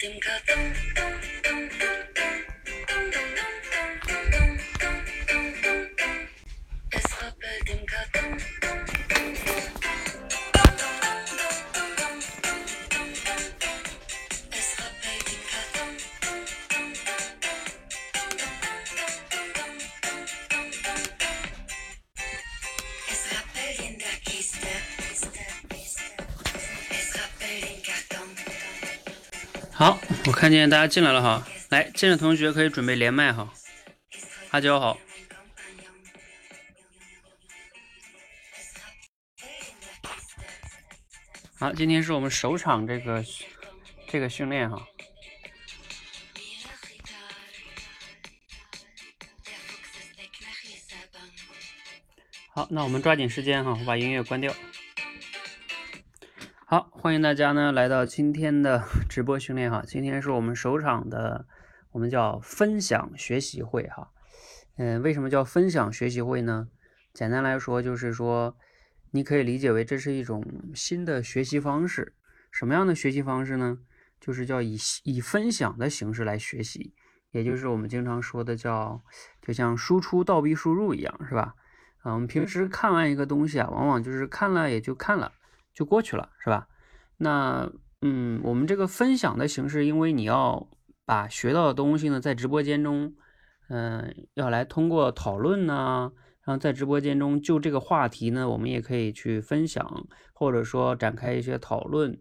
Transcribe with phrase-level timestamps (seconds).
[0.00, 0.83] Dim Ka Dum
[30.44, 33.50] 看见大家进来了哈，来，进的同学可以准备连麦哈。
[34.50, 34.98] 阿娇好，
[41.58, 43.24] 好，今天是我们首场这个
[44.06, 44.86] 这个训练哈。
[52.50, 54.54] 好，那我们抓紧时间哈，我把音乐关掉。
[56.66, 59.84] 好，欢迎大家呢来到今天的直播训练哈。
[59.86, 61.46] 今天是我们首场的，
[61.92, 64.10] 我们叫分享学习会哈。
[64.76, 66.66] 嗯，为什么叫分享学习会呢？
[67.12, 68.56] 简单来说就是说，
[69.12, 72.16] 你可以理解为这是一种新的学习方式。
[72.50, 73.78] 什么样的学习方式呢？
[74.20, 76.92] 就是叫以以分享的形式来学习，
[77.30, 79.00] 也就是我们经常说的叫，
[79.40, 81.54] 就像输出倒逼输入一样，是吧？
[82.02, 85.30] 啊，我们平时看完一个东西啊，往往就是看了也就看了。
[85.72, 86.66] 就过去了，是吧？
[87.16, 87.70] 那
[88.06, 90.68] 嗯，我们这个分享的形式，因为你要
[91.06, 93.14] 把学到的东西呢，在直播间中，
[93.70, 96.12] 嗯、要来通过讨论呢，
[96.44, 102.20] 然后在直播间中就这个话题呢，我们也可以去分享，或者说展开一些讨论，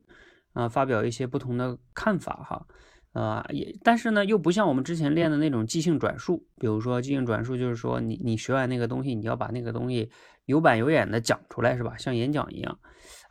[0.53, 2.65] 啊、发表一些不同的看法哈。
[3.11, 10.09] 啊、也但是呢，又不像我们之前练的那种即兴转述，比如说即兴转述，就是说你你学完那个东西，你要把那个东西
[10.45, 11.97] 有板有眼的讲出来，是吧？
[11.97, 12.79] 像演讲一样。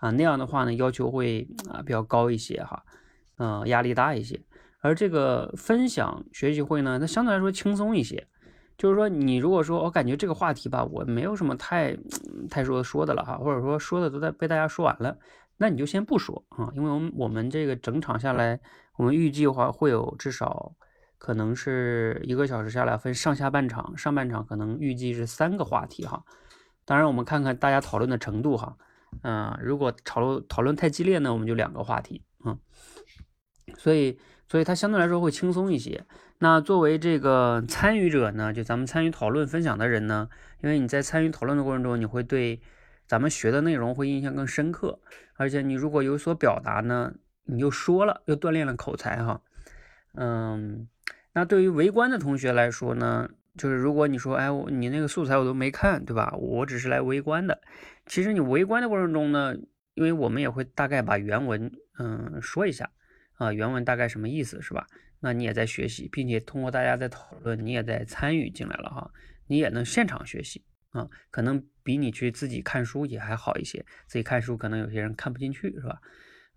[0.02, 2.82] 啊，那样的话呢，要求会啊比较高一些哈，
[3.38, 4.42] 嗯、压力大一些。
[4.80, 8.26] 而这个分享学习会呢，它相对来说轻松一些。
[8.76, 11.96] 就是说，你如果说我感觉这个话题吧，我没有什么太
[12.50, 15.16] 太说说的了哈，或者说说的都在被大家说完了，
[15.56, 18.58] 那你就先不说啊，因为我们我们这个整场下来，
[18.96, 20.72] 我们预计的话会有至少
[21.16, 26.24] 可能是一个小时下来分上下半场，上半场可能预计是三个话题哈。
[26.84, 28.76] 当然，我们看看大家讨论的程度哈。
[29.22, 32.58] 嗯、如果讨论讨论太激烈呢，我们就两个话题，嗯，
[33.76, 34.18] 所以
[34.48, 36.04] 所以它相对来说会轻松一些。
[36.38, 40.28] 那作为这个参与者呢，就咱们参与讨论分享的人呢，
[40.60, 42.60] 因为你在参与讨论的过程中，你会对
[43.06, 44.98] 咱们学的内容会印象更深刻，
[45.34, 47.14] 而且你如果有所表达呢，
[47.44, 49.40] 你又说了，又锻炼了口才哈，
[50.14, 50.88] 嗯，
[51.34, 56.34] 那对于围观的同学来说呢，就是如果你说，哎，我你那个素材我都没看，对吧？
[56.36, 57.60] 我只是来围观的。
[58.12, 59.56] 其实你围观的过程中呢，
[59.94, 62.90] 因为我们也会大概把原文嗯说一下
[63.38, 64.86] 啊，原文大概什么意思是吧？
[65.20, 69.10] 那你也在学习，并且通过大家在讨论，你也在参与进来了哈，
[69.46, 73.82] 你也能现场学习啊，可能比你去自己看书也还好一些。
[74.06, 75.98] 自己看书可能有些人看不进去是吧？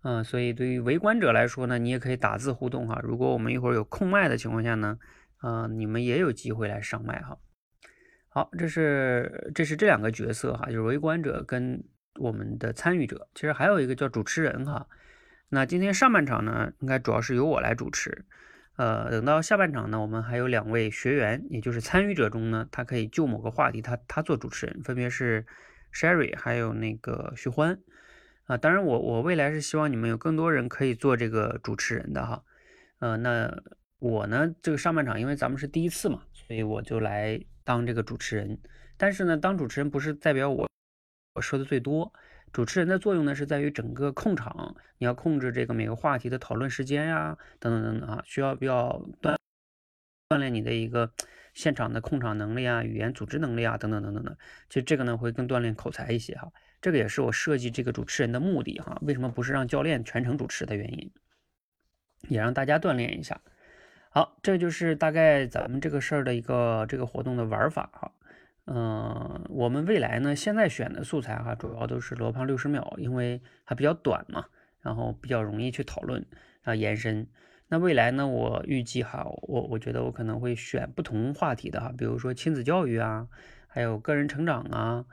[0.02, 3.00] 嗯，所以对于围观者来说呢，你也可以打字互动哈。
[3.02, 4.98] 如果我们一会儿有空麦的情况下呢，
[5.40, 7.38] 呃，你们也有机会来上麦哈。
[8.36, 11.82] 好，这是这是这两个角色哈，就是围观者跟
[12.20, 13.30] 我们的参与者。
[13.34, 14.86] 其实还有一个叫主持人哈。
[15.48, 18.26] 那今天上半场呢，应该主要是由我来主持。
[18.76, 25.46] 呃，等到下半场呢，我们还有两位学员，也就是参与者中呢，他可以就某个话题，他他做主持人，分别是
[25.94, 27.80] Sherry 还有那个徐欢。
[28.44, 32.44] 啊，当然我我未来是希望你们有更多人可以做这个主持人的哈。
[32.98, 33.62] 呃，那
[33.98, 38.58] 我呢，这个上半场因为咱们是第一次嘛，所以我就来当这个主持人。
[38.96, 40.70] 但是呢，当主持人不是代表我
[41.34, 42.14] 我说的最多，
[42.52, 49.36] 主持人的作用呢是在于整个控场，你要控制这个每个话题的讨论时间呀，等等等等啊，需要比较锻
[50.30, 51.12] 锻炼你的一个
[51.52, 54.38] 现场的控场能力啊、语言组织能力啊，等等等等的。
[54.70, 56.50] 其实这个呢会更锻炼口才一些哈。
[56.80, 58.96] 这个也是我设计这个主持人的目的哈。
[59.02, 61.12] 为什么不是让教练全程主持的原因，
[62.28, 63.40] 也让大家锻炼一下。
[64.16, 68.10] 好，这就是大概咱们这个事儿的一个这个活动的玩法哈。
[68.64, 74.46] 嗯，我们未来呢，现在选的素材哈，主要都是罗胖六十秒，因为还比较短嘛，
[74.80, 76.24] 然后比较容易去讨论
[76.62, 77.26] 啊延伸。
[77.68, 83.28] 那未来呢，我预计哈，我我觉得我可能会选不同话题的哈，比如说亲子教育啊，
[83.66, 85.04] 还有个人成长啊，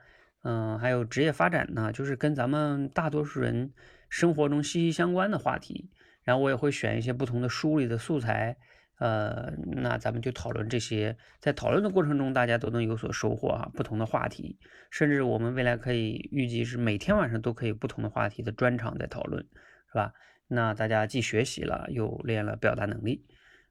[0.43, 3.73] 嗯，还有职业发展呢，就是跟咱们大多数人
[4.07, 5.89] 生活中息息相关的话题。
[6.23, 8.55] 然后我也会选一些不同的书里的素材，
[9.03, 13.69] 呃，那咱们就讨论这些，在讨论的过程中，大家都能有所收获啊。
[13.73, 14.57] 不同的话题，
[14.91, 20.13] 甚至我们未来可以预计是每天晚上都可以不同的话题的专场在讨论，是吧？
[20.47, 23.25] 那大家既学习了，又练了表达能力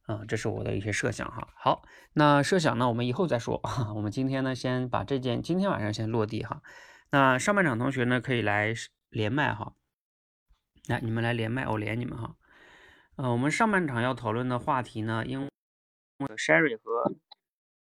[0.04, 1.48] 啊，这是我的一些设想哈。
[1.56, 1.82] 好，
[2.12, 3.58] 那设想呢，我们以后再说。
[3.96, 6.60] 我们今天呢，先把这件今天晚上先落地哈。
[7.10, 8.74] 那上半场同学呢，可以来
[9.08, 9.72] 连麦哈。
[10.88, 12.36] 来，你们来连麦，我连你们哈。
[13.16, 15.48] 呃，我们上半场要讨论的话题呢，因为
[16.36, 17.14] Sherry 和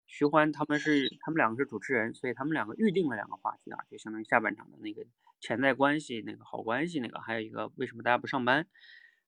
[0.06, 5.02] 徐欢他们是他们两个是主持人，所以他们两个预定了两个话题啊，就相当于下半场的那个
[5.40, 8.66] 潜在关系、那个好关系那个，还有一个为什么大家不上班。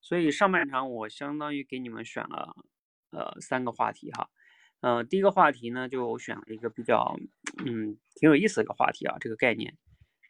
[0.03, 2.55] 所以上半场我相当于给你们选了
[3.11, 4.29] 呃三个话题哈。
[4.81, 7.17] 呃，第一个话题呢，就选了一个比较
[7.65, 9.79] 嗯挺有意思的一个话题啊，这个概念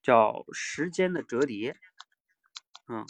[0.05, 1.75] 叫时间的折叠。
[2.87, 3.05] 嗯，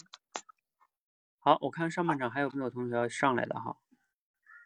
[1.45, 3.77] 好，我看上半场还有没有同学要上来的哈？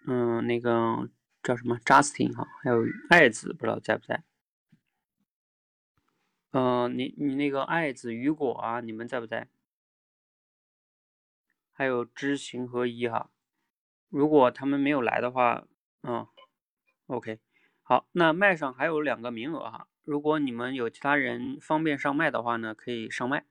[0.06, 1.10] 嗯，那个。
[1.40, 4.22] 叫什么？Justin 哈，还有爱子，不知道在不在？
[6.50, 9.48] 嗯，你你那个爱子、雨果啊，你们在不在？
[11.72, 13.30] 还有知行合一哈，
[14.10, 15.64] 如果他们没有来的话，
[16.02, 16.26] 嗯
[17.06, 17.38] ，OK，
[17.82, 23.46] 好，那麦上还有两个名额哈，如果你们有其他人方便上麦的话呢，可以上麦。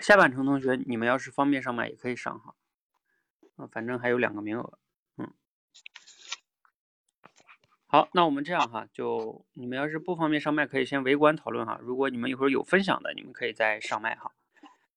[0.00, 2.54] 下半程同学，你们要是方便上麦也可以上哈，
[3.56, 4.78] 啊，反正还有两个名额。
[5.16, 5.32] 嗯
[7.88, 11.78] 好，那我们这样哈，就你们要是不方便上麦，可以先围观讨论哈。
[11.80, 14.32] 如果你们一会儿有分享的，你们可以再上麦哈。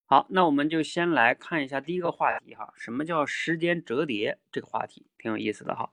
[0.05, 4.39] 好，那我们就先来看一下第一个话题哈，什么叫时间折叠？
[4.51, 5.91] 这个话题挺有意思的哈。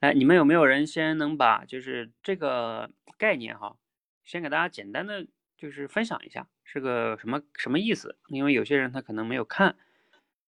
[0.00, 3.76] 来，你们有没有人先能把就是这个概念哈，
[4.24, 5.26] 先给大家简单的
[5.58, 8.16] 就是分享一下是个什么什么意思？
[8.28, 9.76] 因为有些人他可能没有看，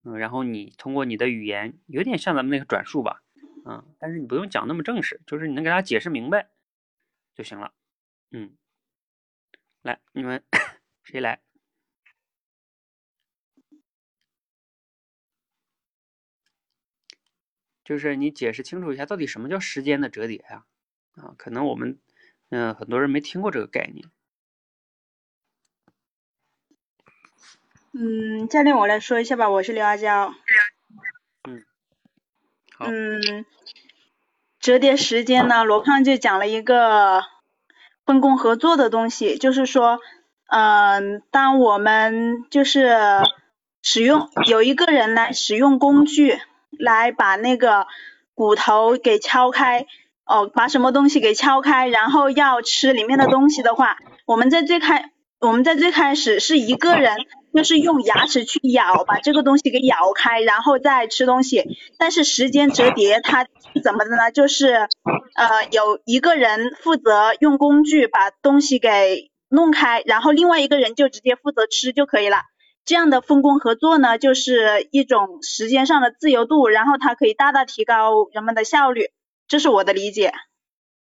[0.03, 3.23] 嗯，然后你通过你的语言，有点像咱们那个转述吧。
[3.65, 6.49] 嗯，但是你不用讲那么正式，就是你能给他解释明白
[7.33, 7.73] 就行了。
[8.31, 8.55] 嗯，
[9.81, 10.43] 来，你们
[11.03, 11.41] 谁来？
[17.83, 20.65] 就是你解释清楚一下，到底什么叫时间的折叠呀？
[21.15, 21.99] 啊，可能我们
[22.49, 24.07] 嗯很多人没听过这个概念。
[27.91, 30.31] 嗯，教练，我来说一下吧，我是刘阿娇。
[32.79, 33.45] 嗯，
[34.59, 37.23] 折叠时间呢，罗胖就讲了一个
[38.05, 39.99] 分工合作的东西，就是说，
[40.49, 42.95] 嗯，当我们就是
[43.81, 46.39] 使用有一个人来使用工具
[46.77, 47.87] 来把那个
[48.35, 49.87] 骨头给敲开，
[50.25, 57.17] 哦，把什么东西给敲开，然后要吃里面的东西的话，我们在最开我们在最开始是一个人。
[57.53, 61.63] 就是用牙齿去咬，把这个东西给咬开，然后再吃东西。
[61.97, 63.47] 但是时间折叠它
[63.83, 64.31] 怎么的呢？
[64.31, 64.87] 就是
[65.35, 72.37] 呃有一个人负责用工具把东西给弄开，然后另外一个人就直接负责吃就可以了。
[72.85, 79.11] 这样的分工合作呢，就是一种时间上的自由度，然后它可以大大提高人们的效率。
[79.47, 80.33] 这是我的理解，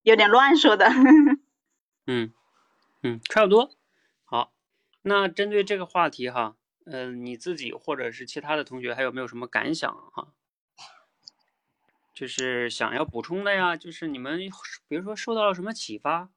[0.02, 0.86] 有点乱说的。
[2.06, 2.32] 嗯
[3.02, 3.70] 嗯，差不多。
[5.02, 6.56] 那针对这个话题哈，
[6.86, 10.28] 嗯，你自己或者是其他的同学还有没有什么感想哈？
[12.14, 14.38] 就是想要补充的呀，就是你们
[14.86, 16.30] 比如说受到了什么启发，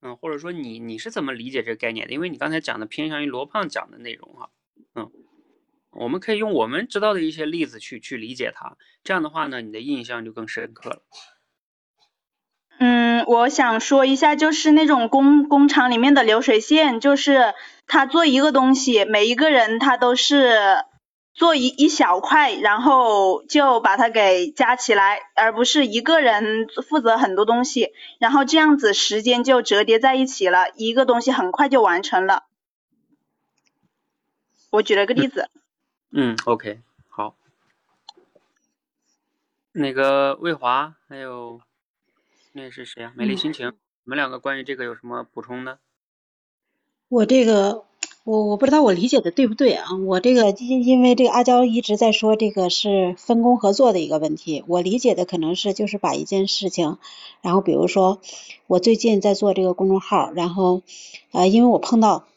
[0.00, 2.12] 嗯，或者说你你是怎么理解这个概念的？
[2.12, 4.50] 因为你刚才讲的偏向于罗胖讲的内容哈，
[4.94, 5.12] 嗯，
[5.90, 11.02] 我们可以用我们知道的一些例子去去理解它，这样的话呢，你的印象就更深刻了。
[12.78, 17.52] 嗯，我想说一下，就是那种工工厂里面的流水线，就是
[17.92, 20.84] 他做一个东西，每一个人他都是
[21.34, 32.44] 做一一小块，然后就把它给加起来，而不是一个人负责很多东西，然后这样子时间就折叠在一起了，一个东西很快就完成了。
[34.70, 35.50] 我举了个例子。
[36.12, 37.34] 嗯，OK，好。
[39.72, 41.60] 那个魏华还有。
[42.52, 43.12] 那是谁啊？
[43.16, 45.78] 美丽心情，你们两个关于这个有什么补充呢？
[47.10, 47.82] 我这个，
[48.22, 49.96] 我我不知道我理解的对不对啊？
[50.06, 56.98] 我这个因因为这个阿娇一直在说这个是分工合作的一个问题，我理解的可能是就是把一件事情，
[57.42, 58.20] 然后比如说
[58.68, 60.82] 我最近在做这个公众号，然后
[61.32, 62.28] 呃，因为我碰到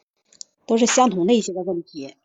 [0.66, 2.16] 都是相同的一些的问题。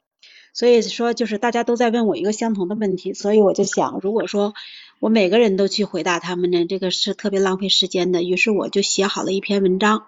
[0.55, 4.55] 所以说，就是大家都在问我一个相同的问题，所以我就想，如果说
[5.01, 8.23] 我每个人都去回答他们呢，这个是特别浪费时间的。
[8.23, 10.07] 于是我就写好了一篇文章，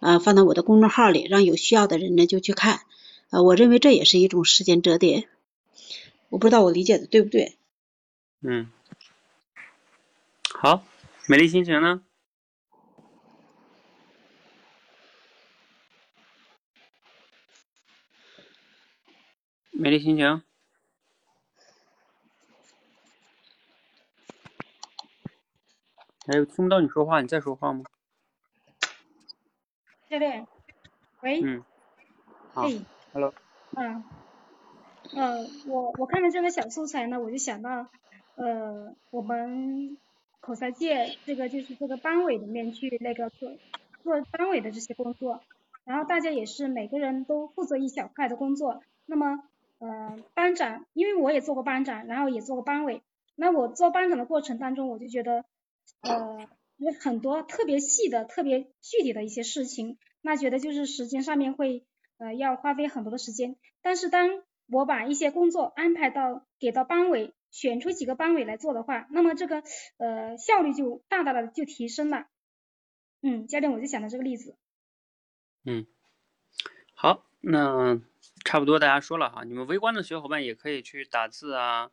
[0.00, 2.80] 呃，放到我的公众号里，让有需要的人呢就去看。
[3.30, 5.28] 呃，我认为这也是一种时间折叠。
[6.28, 7.56] 我不知道我理解的对不对？
[8.40, 8.70] 嗯，
[10.52, 10.84] 好，
[11.26, 12.02] 美丽心情呢？
[19.70, 20.42] 美丽心情，
[26.26, 27.84] 哎，我听不到你说话，你在说话吗？
[30.14, 30.46] 教练，
[31.22, 31.64] 喂，嗯
[33.12, 33.34] ，，，Hello，
[33.74, 34.04] 嗯，
[35.12, 37.88] 呃，我我看了这个小素材呢，我就想到，
[38.36, 39.98] 呃，我们
[40.38, 43.50] 口才界这个就是这个班委里面去那个做
[44.04, 45.40] 做班委的这些工作，
[45.84, 49.42] 然后大家也是每个人都负责一小块的工作，那么，
[49.80, 53.02] 呃，班长，因为我也做过班长，然后也做过班委，
[53.34, 55.44] 那我做班长的过程当中，我就觉得，
[56.02, 56.48] 呃，
[56.84, 61.86] 有很多特别细的、特别具体的一些事情，那觉得就是时间上面会
[62.18, 63.56] 呃要花费很多的时间。
[63.80, 69.62] 但是当我把一些工作安排到给到班委，选出几个班委来做的话，那么这个
[69.96, 72.26] 呃效率就大大的就提升了。
[73.22, 74.56] 嗯，教练我就想到这个例子。
[75.64, 75.86] 嗯，
[76.94, 77.98] 好，那
[78.44, 81.90] 差不多大家说了哈，你们围观的小伙伴也可以去打字啊，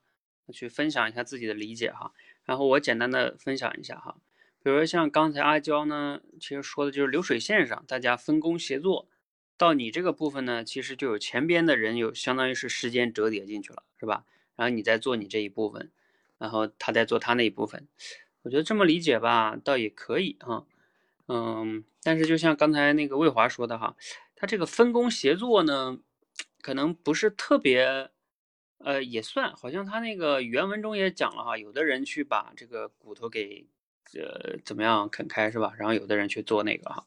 [0.51, 2.11] 去分享一下自己的理解哈。
[2.43, 4.17] 然后我简单的分享一下哈，
[4.63, 9.07] 比如说像刚才阿娇呢，其实说的就是流水线上大家分工协作，
[9.57, 14.25] 到你这个部分呢，其实就有前边的人有相当于是时间折叠进去了，是吧？
[14.55, 15.91] 然后你再做你这一部分，
[16.37, 17.87] 然后他再做他那一部分，
[18.43, 20.65] 我觉得这么理解吧，倒也可以哈。
[21.27, 23.95] 嗯，但是就像刚才那个魏华说的哈，
[24.35, 25.99] 他这个分工协作呢，
[26.61, 28.09] 可能不是特别，
[28.79, 33.65] 呃，也算，好像他那个原文中也讲了哈，有的人去把这个骨头给，
[34.15, 35.73] 呃，怎么样肯开是吧？
[35.77, 37.05] 然后有的人去做那个哈，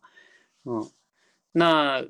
[0.64, 0.90] 嗯，
[1.52, 2.06] 那，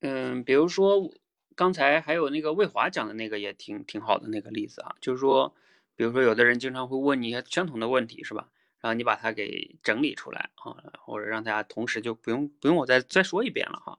[0.00, 1.12] 嗯，比如说
[1.54, 5.54] 刚才还有那个魏华讲的那个也挺挺好的那个例子啊，就是说，
[5.96, 8.48] 比如说有的人经常会问你一些相同的问题是吧？
[8.80, 13.98] 然后你把它给整理出来啊，或者让大家同时就不用不用我再再说一遍了哈，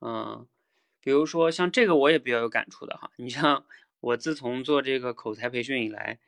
[0.00, 0.46] 嗯，
[1.00, 3.64] 比如说像这个我也比较有感触的哈，你像
[4.00, 6.18] 我自从做这个口才培训以来，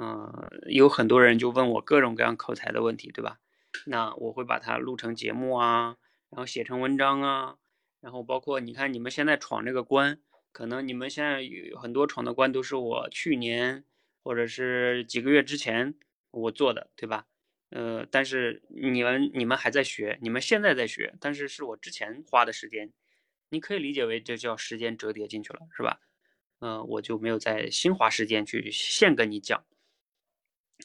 [0.00, 3.40] 嗯，有很多人就问我各种各样口才的问题，对吧？
[3.86, 5.96] 那我会把它录成节目啊，
[6.30, 7.56] 然后写成文章啊，
[8.00, 10.20] 然后包括你看你们现在闯这个关，
[10.52, 13.84] 可能你们现在有很多闯的关都是我去年
[14.22, 15.94] 或者是几个月之前
[16.30, 17.26] 我做的，对吧？
[17.70, 22.92] 呃，但是你们你们还在学，你们现在在学，但是是我之前花的时间，
[23.50, 26.00] 你可以理解为这叫时间折叠进去了，是吧？
[26.60, 29.64] 嗯、我就没有在新花时间去现跟你讲，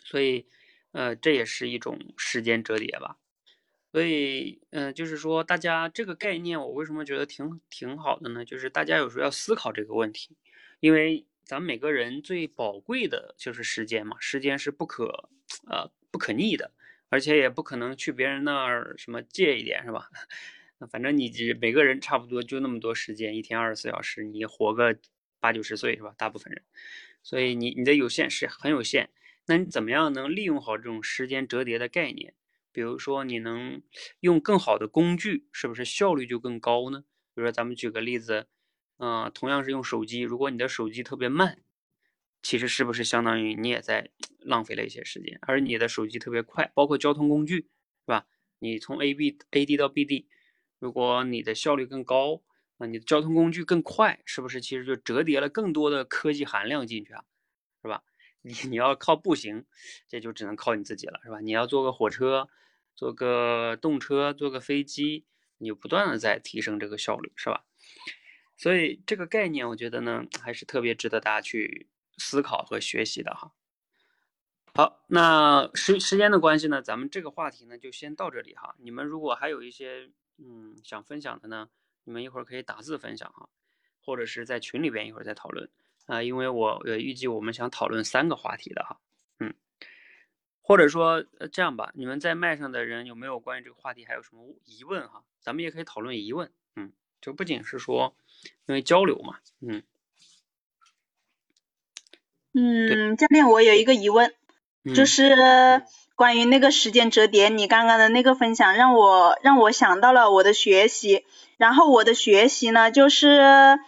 [0.03, 0.45] 所以，
[0.91, 3.17] 呃，这也是一种时间折叠吧。
[3.91, 8.43] 所以，嗯、就是说，大家这个概念，我为什么觉得挺挺好的呢？
[8.43, 10.35] 就是大家有时候要思考这个问题，
[10.79, 15.29] 因为咱们每个人最宝贵的就是时间嘛，时间是不可，
[15.67, 16.71] 呃，不可逆的，
[17.09, 20.09] 而且也不可能去别人那儿什么借一点，是吧？
[20.89, 21.31] 反正你
[21.61, 24.97] 每个人差不多就那么多时间，一天二十四小时，你活个
[25.39, 26.13] 八九十岁是吧？
[26.17, 26.63] 大部分人，
[27.21, 29.11] 所以你你的有限是很有限。
[29.45, 32.33] 那你怎么样能利用好这种时间折叠的概念？
[32.71, 33.83] 比如说你能
[34.21, 37.03] 用更好的工具，是不是效率就更高呢？
[37.35, 38.47] 比如说咱们举个例子，
[38.97, 41.61] 嗯、同样是用手机，如果你的手机特别慢，
[42.41, 44.09] 其实是不是相当于你也在
[44.39, 45.37] 浪费了一些时间？
[45.41, 47.67] 而你的手机特别快，包括交通工具，是
[48.07, 48.25] 吧？
[48.59, 50.27] 你从 A B A D 到 B D，
[50.79, 52.41] 如果你的效率更高，
[52.77, 57.23] 啊，你的交通工具更快，是不是其实就折叠了更多的科技含量进去啊？
[57.83, 58.03] 是吧？
[58.43, 59.65] 你你要靠步行，
[60.07, 61.39] 这就只能靠你自己了，是吧？
[61.39, 62.47] 你要坐个火车，
[62.95, 65.25] 坐个动车，坐个飞机，
[65.57, 67.65] 你不断的在提升这个效率，是吧？
[68.55, 73.51] 所以这个概念，我觉得呢，还是特别值得大家去思考和学习的哈。
[74.75, 78.75] 好，那时时间的关系呢，咱们这个话题呢就先到这里哈。
[78.79, 81.69] 你们如果还有一些嗯想分享的呢，
[82.03, 83.49] 你们一会儿可以打字分享哈，
[84.01, 85.69] 或者是在群里边一会儿再讨论
[86.05, 88.99] 啊、因为我呃预计我们想讨论三个话题的哈，
[89.39, 89.53] 嗯，
[90.61, 95.23] 或者说呃这样吧，你们在麦上的人有没有关于这个话题还有什么疑问哈？
[95.41, 96.91] 咱们也可以讨论疑问，嗯，
[97.21, 98.15] 就不仅是说
[98.65, 99.83] 因为交流嘛，嗯
[102.53, 104.33] 嗯，教练，我有一个疑问，
[104.93, 105.83] 就嗯是。
[106.15, 111.25] 关于那个时间折叠，你刚刚的那个分享让我让我想到了我的学习，
[111.57, 113.79] 然后我的学习呢，就是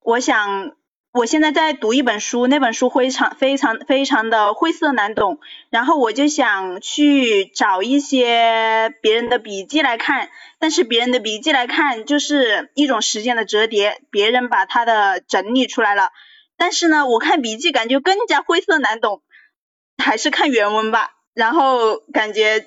[0.00, 0.74] 我想
[1.14, 5.38] 我现在在读一本书，那本书非常非常非常的晦涩难懂，
[5.70, 10.28] 然后我就想去找一些别人的笔记来看，
[10.58, 16.10] 但是别人的笔记来看就是一种时间的折叠，别人把它的整理出来了。
[16.56, 19.22] 但是呢，我看笔记感觉更加晦涩难懂，
[20.02, 21.12] 还是看原文吧。
[21.32, 22.66] 然后感觉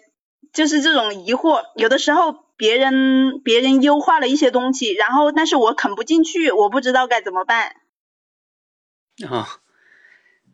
[0.53, 7.75] 就是这种疑惑，有的时候别人别人优化了一些东西，然后但是我啃不进去，我不知道该怎么办。
[9.25, 9.47] 啊，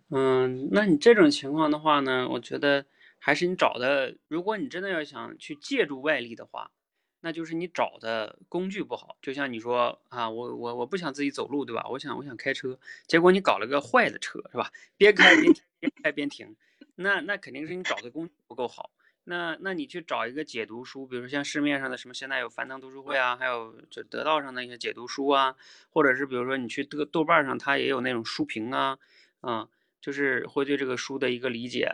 [0.10, 2.86] 嗯，那你这种情况的话呢，我觉得
[3.20, 6.72] 还是你找的，如果你真的要想去借助外力的话，
[7.20, 9.17] 那就是你找的工具不好。
[9.22, 11.86] 就像你说啊，我我我不想自己走路，对吧？
[11.89, 14.72] 我想我想开车，结果你搞了个坏的车，是吧？
[14.98, 16.55] 边开边，边开边停，
[16.96, 18.91] 那那肯定是你找的工具不够好。
[19.25, 25.56] 那那你去找一个解读书，比如像市面上的什么，现在有樊登读书会啊，还有这得道上的一些解读书啊，
[25.89, 28.98] 或者是比如说你去豆豆瓣上，它也有那种书评啊，
[29.39, 29.70] 啊，
[30.01, 31.89] 就是会对这个书的一个理解。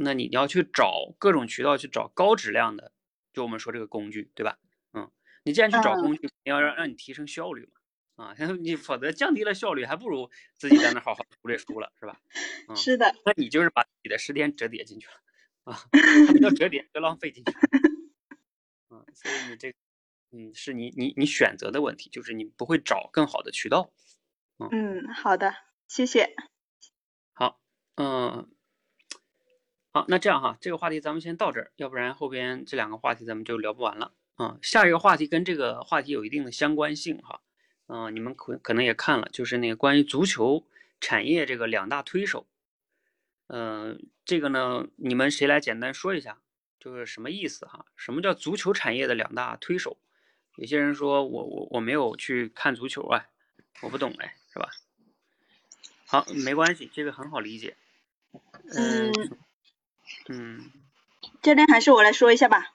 [0.00, 2.92] 那你要去找各种渠道去找高质量的，
[3.32, 4.56] 就我们说这个工具，对吧？
[4.92, 5.10] 嗯，
[5.44, 7.68] 你既然去找工具，你要让让你提升效率
[8.16, 12.20] 嘛，啊， 你否则降低了效率，还不如自己在那好好读这书了，是吧？
[12.68, 15.14] 嗯，是的，那你就是把自己的时间折叠进去了。
[15.68, 15.78] 啊，
[16.26, 17.52] 它不叫折叠，叫浪费进去。
[18.88, 19.74] 啊，所以你这，
[20.30, 23.90] 嗯，是你你你选择的问题，就是你不会找更好的渠道。
[24.58, 25.54] 嗯，好的，
[25.86, 26.34] 谢谢。
[27.34, 27.60] 好，
[27.96, 28.48] 嗯，
[29.92, 34.14] 好，那这样哈，这个话题咱们先到这儿，要不然后边这两个话题咱们就聊不完了。
[34.36, 37.42] 啊，下一个话题跟这个话题有一定的相关性哈。
[37.88, 40.66] 嗯，你们可可能也看了，就是那个关于足球
[40.98, 42.46] 产业这个两大推手。
[43.48, 46.38] 嗯，这个呢，你们谁来简单说一下，
[46.78, 47.84] 就是什么意思哈？
[47.96, 49.98] 什么叫足球产业的两大推手？
[50.56, 53.26] 有些人说我我我没有去看足球啊，
[53.82, 54.70] 我不懂哎，是吧？
[56.06, 57.76] 好，没关系，这个很好理解。
[58.74, 59.12] 嗯
[60.28, 60.70] 嗯，
[61.42, 62.74] 这边还是我来说一下吧。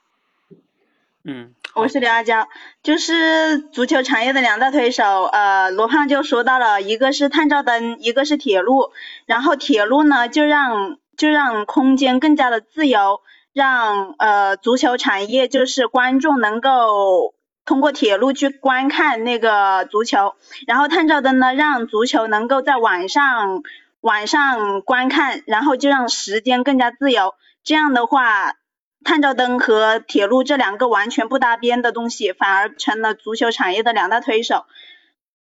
[1.26, 2.48] 嗯，我是刘阿娇，
[2.82, 8.90] 就是足球产业的两大推手，呃，罗胖就说到了，一个是探照灯，一个是铁路，
[9.24, 13.22] 然后铁路呢就让就让空间更加的自由，
[13.54, 17.34] 让呃足球产业就是观众能够
[17.64, 20.34] 通过铁路去观看那个足球，
[20.66, 23.62] 然后探照灯呢让足球能够在晚上
[24.02, 27.32] 晚上观看，然后就让时间更加自由，
[27.64, 28.56] 这样的话。
[29.04, 34.64] 探照灯和铁路这两个完全不搭边的东西，反而成了足球产业的两大推手。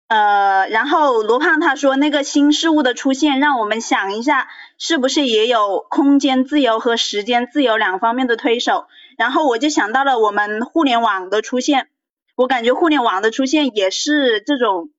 [0.07, 4.47] 呃，然后罗胖他说那个新事物的出现，让我们想一下，
[4.79, 8.87] 是不是也有空间自由和时间自由两方面的推手？
[9.17, 11.89] 然后我就想到了我们互联网的出现，
[12.35, 14.89] 我感觉互联网的出现也是这种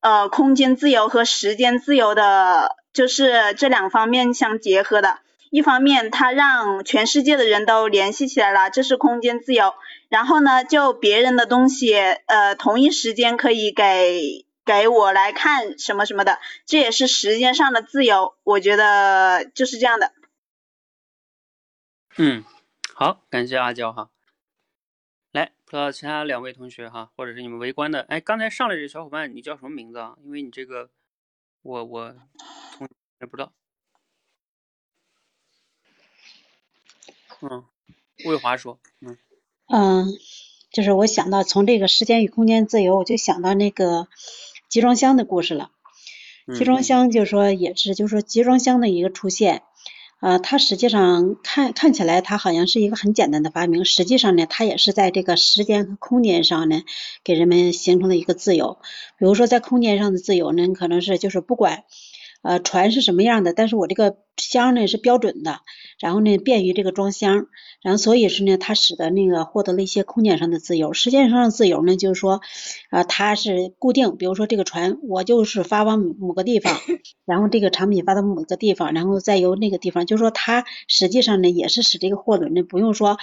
[0.00, 5.18] 呃空间自由和时间自由的，就是这两方面相结合的。
[5.54, 9.72] 一方面，它让全世界的人都联系起来了，这是空间自由。
[10.08, 18.34] 然后呢，就别人的东西，呃，同一时间可以给给我来看什么什么的，这也是时间上的自由。
[18.42, 20.12] 我觉得就是这样的。
[22.16, 22.44] 嗯，
[22.92, 24.10] 好，感谢阿娇哈。
[25.30, 30.16] 来，不知道其他两位同学哈，或者是你们围观的，哎，刚才上来这小伙伴，你叫什么名字啊？
[30.24, 30.90] 因为你这个，
[31.62, 32.12] 我我
[32.76, 32.88] 同
[33.20, 33.52] 也不知道。
[37.50, 37.62] 嗯，
[38.24, 39.18] 魏华说，嗯，
[39.68, 40.06] 嗯，
[40.72, 44.08] 就是我想到从这个时间与空间自由，我就想到那个
[44.70, 45.70] 集装箱的故事了。
[46.54, 49.62] 集装箱就是说也是，就是说集装箱的一个出现，
[50.20, 56.82] 呃，它实际上看看起来它好像是一个很简单的发明，实际上呢，它也是在这个时间和空间上呢，
[57.24, 58.78] 给人们形成了一个自由。
[59.18, 61.84] 比如说在空间上的自由呢，可能是就是不管。
[62.44, 63.54] 呃，船是什么样的？
[63.54, 65.60] 但是我这个箱呢是标准的，
[65.98, 67.46] 然后呢便于这个装箱，
[67.82, 70.92] 然后所以是呢，它使得那个获得了一些空间上的自由。
[70.92, 72.42] 时间上的自由呢，就是说，
[72.90, 76.78] 呃，它是固定，比如说这个船，我就是发往某个地方，
[77.24, 83.16] 然后这个产品发到某个地方，然后再由那个地方，就是说它实际上呢也是使这个货轮呢不用说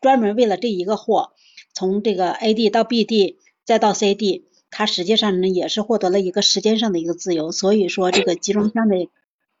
[0.00, 1.32] 专门为了这一个货
[1.74, 4.45] 从这个 A 地到 B 地再到 C 地。
[4.70, 9.08] 它实际上呢也是获得了一个时间上的一个自由，所以说这个集装箱的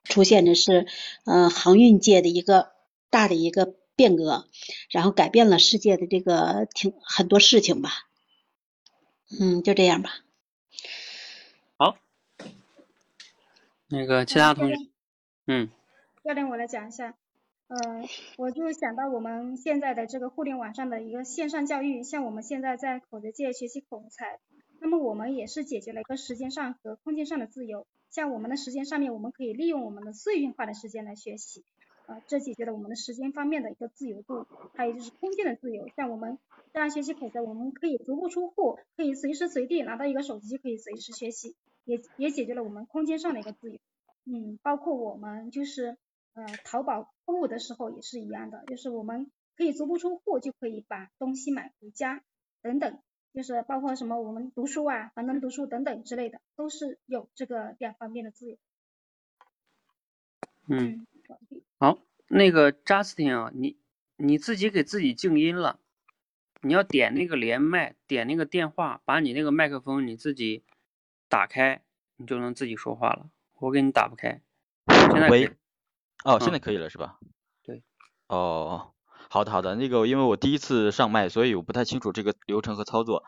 [0.04, 0.86] 出现呢是
[1.24, 2.72] 呃航运界的一个
[3.08, 4.46] 大的一个变革，
[4.90, 7.90] 然后改变了世界的这个挺很多事情吧。
[9.40, 10.10] 嗯，就这样吧。
[11.78, 11.96] 好，
[13.88, 14.74] 那个其他同学，
[15.46, 15.70] 嗯，
[16.24, 17.14] 教练我来讲一下，
[17.68, 17.76] 呃，
[18.36, 24.38] 我就想到我们现在的这个互联网上的一个线上教育，像我们现在在口才界学习口才。
[24.80, 31.64] 那么我们也是解决了一个时间上和空间上的自由，像我们的时间上面，我们可以利用我们的碎片化的时间来学习，
[32.06, 36.38] 啊，这解决了我们的时间方面的一个自由度，还有就是空间的自由，像我们
[36.72, 43.78] 这样学习口才，我们可以足不出户，可以随时随地拿到一个手机就可以随时学习，也也解决了我们空间上的一个自由，
[44.24, 45.96] 嗯，包括我们就是
[46.34, 52.22] 呃淘宝购物的时候也是一样的，就是我们可以足不出户就可以把东西买回家
[52.62, 52.98] 等等。
[53.36, 58.56] 就是包括什么我们读书啊，樊登读书等等之类的，都是有这个两方面的自由。
[60.68, 61.06] 嗯。
[61.78, 63.76] 好，那个 Justin 啊，你
[64.16, 65.78] 你自己给自己静音了，
[66.62, 70.64] 你要点那个连麦，点那个电话，把你那个麦克风你自己
[71.28, 71.82] 打开，
[72.16, 73.28] 你就能自己说话了。
[73.56, 74.40] 我给你打不开，
[74.86, 75.56] 现在可以喂，
[76.24, 77.18] 哦，现嗯在可以了是吧？
[77.62, 77.82] 对。
[78.28, 78.94] 哦，
[79.28, 83.22] 好的好的，那个因为我第一次上麦，所以我不太清楚这个流程和操作。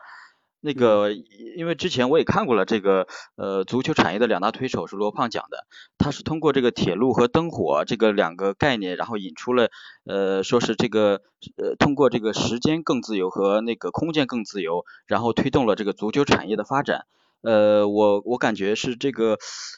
[0.61, 1.11] 那嗯个，
[1.55, 3.07] 因为之前我也看过了这个，
[3.37, 5.65] 呃，足球产业的两大推手是罗胖讲的，
[5.97, 9.69] 他是通过这个铁路和灯火这个两个概念，然后引出了，
[10.05, 11.21] 呃，说是这个，
[11.55, 17.05] 呃，通过这个时间更自由和那个空间更自由，然后推动了这个足球产业的发展。
[17.41, 19.37] 呃，我我感觉是这个，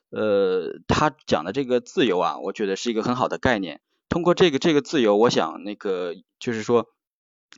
[0.10, 3.82] 呃，他讲的这个自由啊，我觉得是一个很好的概念。
[4.12, 6.88] 通过这个这个自由，我想那个就是说，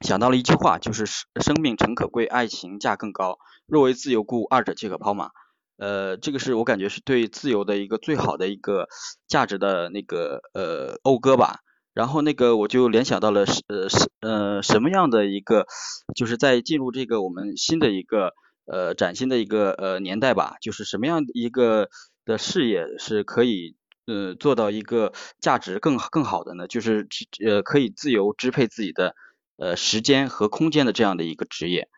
[0.01, 3.39] 想到了一句话，就是生生命诚可贵，爱情价更高。
[3.65, 5.31] 若为自由故，二者皆可抛嘛。
[5.77, 8.87] 呃，这个是我感觉是对自由的一个最好的一个
[9.27, 11.61] 价值的那个呃讴歌吧。
[11.95, 15.65] 然后那个我就联想到了是呃是呃什么样的一个，
[16.13, 18.31] 就是在进入这个我们新的一个
[18.65, 21.89] 呃崭新的一个呃年代吧，就是什么样一个
[22.25, 26.67] 的事业是可以呃做到一个价值更更好的呢？
[26.67, 27.07] 就是
[27.45, 29.15] 呃可以自由支配自己的
[29.57, 31.89] 呃时间和空间的这样的一个职业。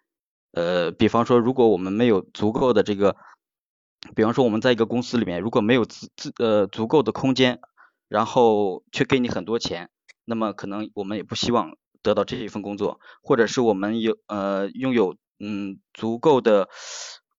[0.51, 3.17] 呃，比方说如果我们没有足够的这个，
[4.15, 7.59] 比方说我们在一个公司里面，如果没有自自呃足够的空间，
[8.07, 9.89] 然后却给你很多钱，
[10.23, 16.69] 那么可能我们也不希望得到这一份工作，或者是我们有呃拥有嗯足够的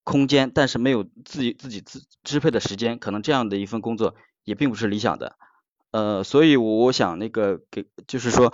[0.05, 4.15] 空间，但是没有自己自己自支配的时间，可能这样的一份工作
[4.47, 5.37] 也并不是理想的。
[5.91, 8.53] 呃，所以我我想那个给就是说，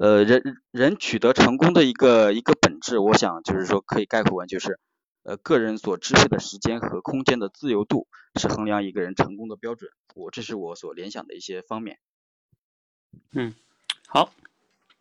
[0.00, 4.78] 呃人人取得成功的一个一个本质，我想就是说可以概括为就是，
[5.22, 8.06] 呃个人所支配的时间和空间的自由度
[8.40, 9.90] 是衡量一个人成功的标准。
[10.14, 11.98] 我这是我所联想的一些方面。
[13.34, 13.54] 嗯，
[14.08, 14.32] 好，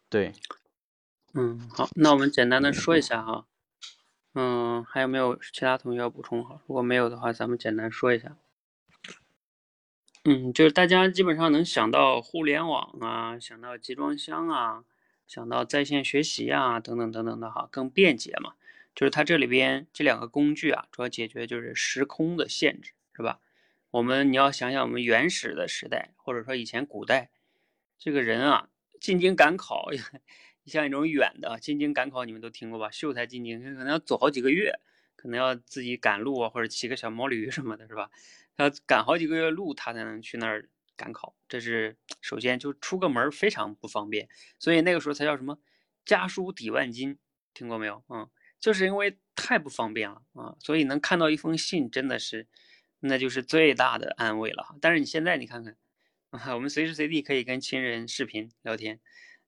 [0.10, 0.34] 对，
[1.34, 3.46] 嗯，好，那我们简单的说一下哈，
[4.34, 6.60] 嗯，还有没有其他同学要补充哈？
[6.68, 8.36] 如果没有的话，咱们简单说一下。
[10.24, 14.84] 嗯，就是大家基本上能想到互联网啊，想到集装箱啊，
[15.26, 18.54] 想到在线学习啊，等等等等的哈，更便捷嘛。
[18.94, 23.40] 就是它这里边这两个工具啊，主要解决就是时空的限制，是吧？
[23.90, 27.32] 我们你要想想我们原始的时代，或者说以前古代，
[27.98, 29.88] 这个人啊，进京赶考，
[30.68, 32.92] 像那种远的进京赶考，你们都听过吧？
[32.92, 34.72] 秀才进京可能要走好几个月，
[35.16, 38.12] 可能要自己赶路啊，或者骑个小毛驴什么的，是吧？
[38.62, 41.36] 要赶好几个月路，他才能去那儿赶考。
[41.50, 45.60] 这是首先就出个门非常不方便，所以那个时候才叫什么
[46.06, 47.18] 家书抵万金，
[47.54, 48.04] 听过没有？
[48.08, 52.48] 嗯，就是因为太不方便了啊，所以能看到一封信真的是，
[53.00, 54.76] 那就是最大的安慰了。
[54.80, 55.76] 但是你现在你看看，
[56.30, 59.00] 啊， 我们随时随地可以跟亲人视频聊天，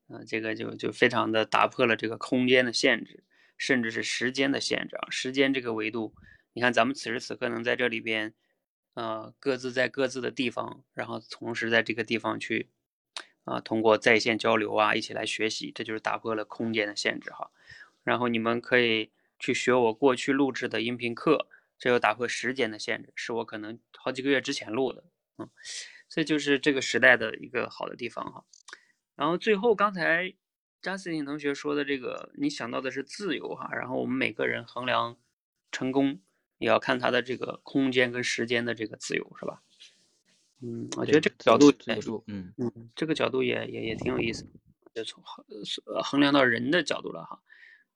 [0.08, 3.24] 啊，这个就就非常的打破了这个空间的限制，
[3.58, 5.08] 甚至是时间的限制啊。
[5.10, 6.14] 时间这个维度，
[6.54, 8.34] 你看咱们此时此刻能在这里边。
[8.96, 12.70] 呃，各自在各自的地方，然后同时在这个地方去，
[13.44, 17.50] 啊、通过在线交流啊，一起来学习，这就是打破了空间的限制哈。
[18.04, 21.48] 然后你们可以去学我过去录制的音频课，
[21.80, 25.04] 这又打破时间的限制，是我可能好几个月之前录的，
[25.40, 25.50] 嗯，
[26.08, 28.46] 这就是这个时代的一个好的地方哈。
[29.16, 30.36] 然后最后刚才
[30.82, 35.18] 扎斯汀同学说的这个，你想到的是自由哈，然后我们每个人衡量
[35.72, 36.22] 成功。
[36.64, 39.62] 也要看他的这个空间跟时间的这个自由，是吧？
[40.62, 44.48] 嗯，我觉得这个角度嗯嗯，这个角度也也也挺有意思，
[44.94, 45.46] 就从衡
[46.02, 47.42] 衡量到人的角度了哈。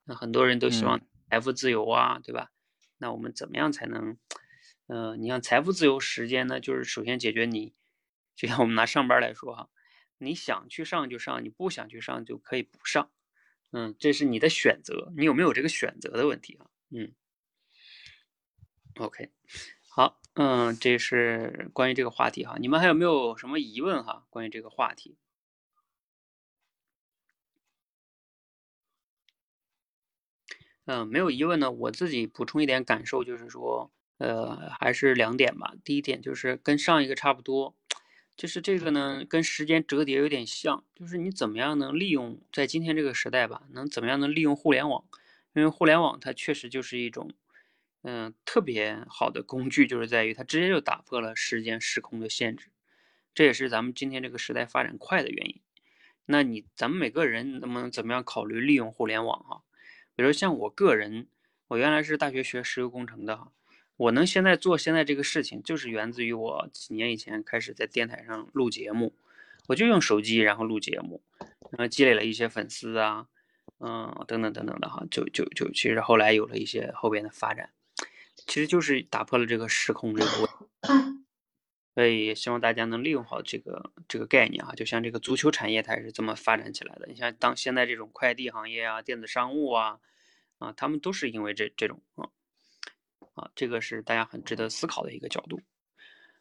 [0.03, 0.99] 那很多人都希望
[1.29, 2.51] 财富自由啊，对吧？
[2.97, 4.17] 那我们怎么样才能？
[4.87, 7.73] 呃，你像财富自由时间呢，就是首先解决你，
[8.35, 9.69] 就像我们拿上班来说哈，
[10.17, 13.09] 你想去上就上，你不想去上就可以不上，
[13.71, 16.67] 嗯，这是你的选择，你有没有这个选择的问题啊？
[16.89, 17.13] 嗯。
[18.99, 19.29] OK，
[19.89, 24.25] 好，嗯，这是关于这个话题哈，你们还有没有什么疑问哈？
[24.29, 25.15] 关于这个话题，
[30.85, 31.69] 嗯，没有疑问呢。
[31.71, 35.73] 我自己补充一点感受，就是说，呃，还是两点吧。
[35.83, 37.75] 第一点就是跟上一个差不多，
[38.35, 45.03] 就是这个呢，跟时间折叠有点像，就是你怎么样能利用在今天这个时代吧，能怎么样能利用互联网？
[45.53, 47.29] 因为互联网它确实就是一种。
[48.09, 52.69] 嗯，特别好的工具就是在于它直接就打破了时间时空的限制，
[53.35, 55.59] 这也是咱们今天这个时代发展快的原因。
[56.25, 59.63] 那你咱们每个人能不能怎么样考虑利用互联网哈？
[60.15, 61.27] 比如像我个人，
[61.67, 63.51] 我原来是大学学石油工程的哈，
[63.97, 69.13] 我能现在做现在这个事情，就是源自于我几年以前开始在电台上录节目，
[69.67, 71.21] 我就用手机然后录节目，
[71.71, 73.27] 然后积累了一些粉丝啊，
[73.79, 77.69] 嗯，等等等等的哈，就就就其实后来有了一些后边的发展，
[78.47, 81.13] 其实就是打破了这个时空这个问题。
[81.93, 87.07] 所以也希望大家能利用好这个这个概念啊，就像这个足球产业，它也是这么发展起来的。
[87.07, 89.99] 你像当现在这种快递行业啊、电子商务啊，
[90.59, 92.29] 啊，他们都是因为这这种啊
[93.33, 95.59] 啊，这个是大家很值得思考的一个角度。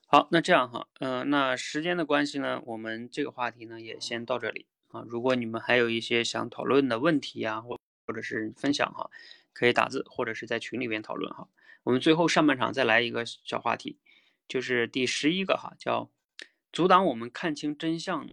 [0.06, 5.02] 好，那这样哈，嗯，那时间的关系呢，我们这个话题呢也先到这里啊。
[5.08, 9.10] 如果你们还有一些想讨论的问题啊，或或者是分享哈，
[9.54, 11.48] 可以打字或者是在群里边讨论哈。
[11.86, 13.96] 我们最后上半场再来一个小话题。
[14.48, 16.10] 就是第十一个哈，叫
[16.72, 18.28] 阻挡我们看清真相，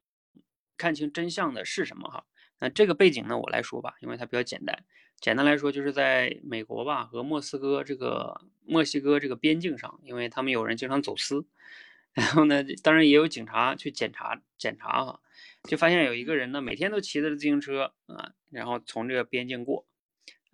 [0.75, 2.25] 看清真相的是什么哈？
[2.59, 4.83] 那这个背景呢，我来说吧，因为它比较简单。
[5.19, 11.45] 简单来说，就是在美国吧和墨西哥这个墨西哥这个边境上，因为他们有人经常走私，
[12.13, 15.19] 然后呢，当然也有警察去检查检查哈，
[15.63, 19.85] 就发现有一个人呢，每天都骑着自行车啊，然后从这个边境过。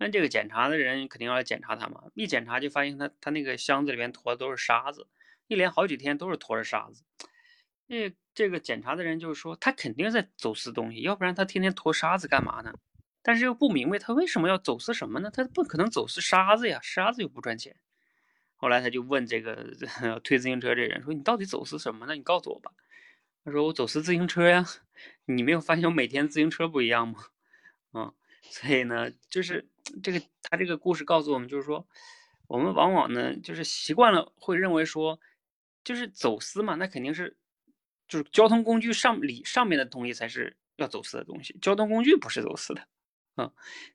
[0.00, 5.06] 那这个检查的人肯定要来检查他嘛，一检查就发现他他那个箱子里面驮的都是沙子。
[5.46, 7.02] 一连好几天都是驮着沙子，
[7.86, 12.72] 那这个检查的人就是说他肯定在走私东西，要不然他天天驮沙子干嘛呢？
[13.20, 15.30] 但是又不明白他为什么要走私什么呢？
[15.30, 17.76] 他不可能走私沙子呀，沙子又不赚钱。
[18.54, 19.74] 后来他就问这个
[20.22, 22.14] 推自行车这人说：“你到底走私什么呢？
[22.14, 22.70] 你告诉我吧。”
[23.44, 24.64] 他说：“我走私自行车呀。
[25.26, 27.18] 你没有发现我每天自行车不一样吗？”
[27.92, 28.14] 嗯，
[28.50, 29.66] 所以呢，就是
[30.02, 31.88] 这个他这个故事告诉我们，就是说
[32.46, 35.18] 我们往往呢就是习惯了会认为说。
[35.82, 37.34] 就是走私嘛，那肯定是，
[38.06, 42.86] 就是交通工具上里上面的东西才是要走私的东西，交通工具不是走私的，
[43.38, 43.50] 嗯，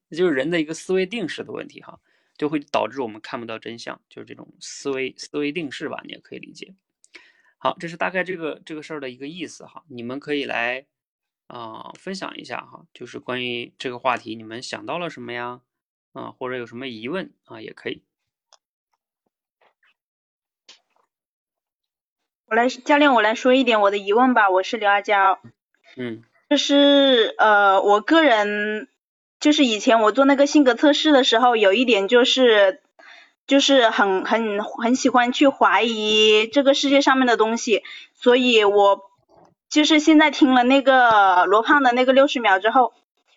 [0.09, 1.99] 就是人的一个思维定式的问题哈，
[2.39, 6.73] 就会导致我们看不到真相，就是这种思维思维定式吧，你也可以理解。
[7.59, 10.87] 好，这是大概这个这个事儿的一个意思哈，你们可以来
[11.47, 15.61] 啊分享一下哈，就是关于这个话题，你们想到了什么呀？
[16.13, 18.01] 啊，或者有什么疑问啊，也可以。
[22.47, 24.49] 我来，教练，我来说一点我的疑问吧。
[24.49, 25.39] 我是刘阿娇，
[25.97, 28.87] 嗯，就是呃，我个人
[29.39, 32.81] 就是以前我做那个性格测试的时候，有一点就是
[33.47, 39.11] 就是很很很喜欢去怀疑这个世界上面的东西，所以我
[39.75, 42.93] 就是现在听了那个罗胖的那个六十秒之后，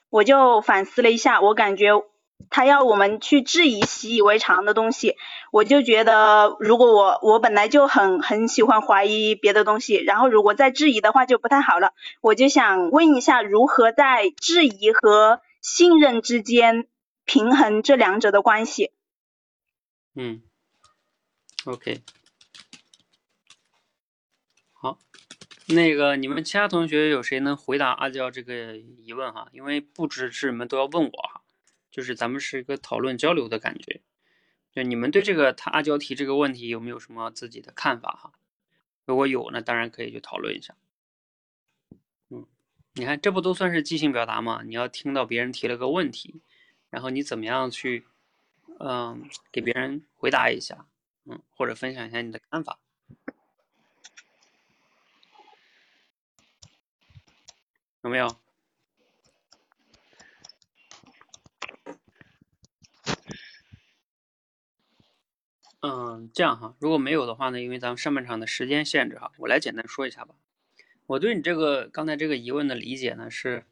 [0.09, 1.90] 我就反思了一下，我感觉。
[2.51, 5.16] 他要我们去质疑习以为常的东西，
[5.51, 11.90] 我就觉得，如果我我本来就很很喜欢怀疑别的东西，然后如果再质疑的话就不太好了。
[12.20, 16.87] 我就想问一下，如何在质疑和信任之间
[17.24, 18.92] 平衡这两者的关系？
[20.14, 20.40] 嗯
[21.64, 22.01] ，OK，
[25.69, 29.49] 那个你们其他同学有谁能回答阿娇这个疑问哈？
[29.53, 31.43] 因为不只是你们都要问我哈。
[31.91, 34.03] 就是咱们是一个讨论交流的感觉，
[34.73, 38.33] 就你们对这个他阿娇提这个问题有没有什么自己的看法哈？
[39.05, 40.77] 如果有，那当然可以去讨论一下。
[42.29, 42.47] 嗯，
[42.93, 44.63] 你看这不都算是即兴表达吗？
[44.65, 46.41] 你要听到别人提了个问题，
[46.91, 48.05] 然后你怎么样去，
[48.79, 50.87] 嗯，给别人回答一下，
[51.25, 52.79] 嗯，或者分享一下你的看法，
[58.09, 58.40] 有没有？
[65.81, 70.35] 嗯，这样哈，如果没有的话呢，因为咱们上半场的时间限制哈，我来简单说一下吧。
[71.05, 73.66] 我对你这个刚才这个疑问的理解呢是，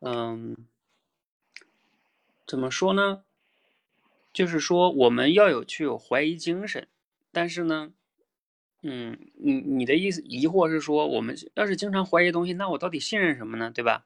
[0.00, 0.54] 嗯，
[2.46, 3.24] 怎么说呢？
[4.34, 6.86] 就是说我们要有具有怀疑精神，
[7.32, 7.92] 但是呢，
[8.82, 13.70] 嗯，你你的意思疑惑是说，我们要是经常怀疑东西，那我到底信任什么呢？
[13.70, 14.04] 对吧？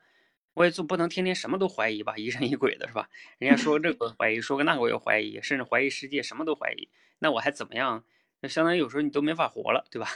[0.55, 3.09] 我也就不能天天什么都怀疑吧，疑神疑鬼的是吧？
[3.39, 8.05] 人家说这个怀疑，说个那个我又怀疑，甚至怀疑世界，什么都怀疑，那我还怎么样？
[8.41, 10.09] 那相当于有时候你都没法活了，对吧？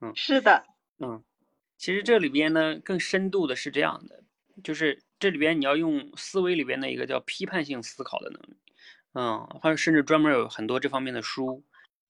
[0.00, 0.66] 嗯，是的，
[0.98, 1.22] 嗯，
[1.76, 4.24] 其实这里边呢更深度的是这样的，
[4.62, 8.56] 就是这里边你要用思维里边的一个叫批判性思考的能力，
[9.12, 11.62] 嗯，或者甚至专门有很多这方面的书，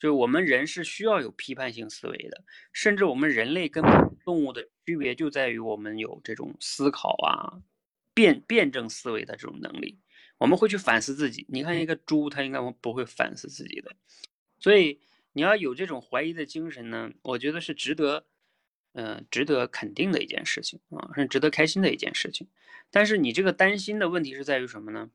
[0.05, 3.83] 就是我们人是需要有批判性思维的，甚至我们人类跟
[4.23, 7.65] 动物的区别就在于我们有这种思考啊。
[8.13, 9.99] 辩辩证思维的这种能力，
[10.37, 11.47] 我们会去反思自己。
[11.49, 13.97] 你看一个猪，它应该不会反思自己的。
[14.61, 15.01] 所以
[15.33, 18.27] 你要有这种怀疑的精神呢，我觉得是值得，
[18.93, 22.47] 嗯，值得肯定的一件事情啊，是值得开心的一件事情。
[22.91, 25.11] 但是你这个担心的问题是在于什么呢？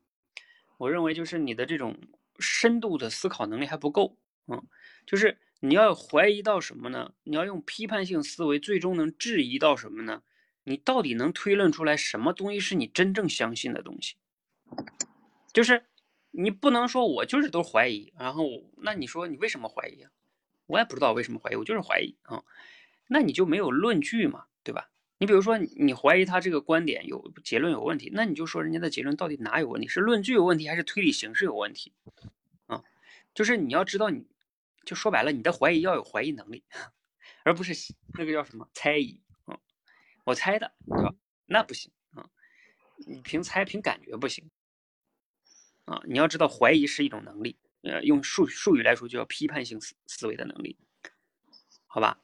[0.78, 1.96] 我认为就是你的这种
[2.40, 4.66] 深度的思考能力还不够嗯，
[5.06, 7.12] 就是你要怀疑到什么呢？
[7.24, 10.22] 你要用批判性思维，最终能质疑到什么呢？
[10.64, 14.16] 你到底能推论出来什么东西是你真正相信的东西？
[15.52, 15.84] 就是
[16.30, 18.44] 你不能说我就是都怀疑，然后
[18.76, 20.10] 那你说你为什么怀疑啊？
[20.66, 22.44] 我也不知道为什么怀疑，我就是怀疑啊。
[23.08, 24.90] 那你就没有论据嘛，对吧？
[25.18, 29.88] 你比如说你怀疑他这个观点有结论有问题，那你就说人家的结论到底哪有问题？
[29.88, 31.92] 是论据有问题，还是推理形式有问题？
[32.66, 32.84] 啊，
[33.34, 34.24] 就是你要知道，你
[34.84, 36.64] 就说白了，你的怀疑要有怀疑能力，
[37.44, 37.72] 而不是
[38.18, 39.58] 那个叫什么猜疑啊。
[40.24, 41.14] 我猜的，对吧？
[41.46, 42.28] 那不行啊，
[43.06, 44.50] 你凭猜凭感觉不行
[45.84, 46.00] 啊。
[46.06, 50.76] 你要知道，怀疑是一种能力，呃，用术术语来说，就叫批判性思思维的能力，
[51.86, 52.18] 好吧？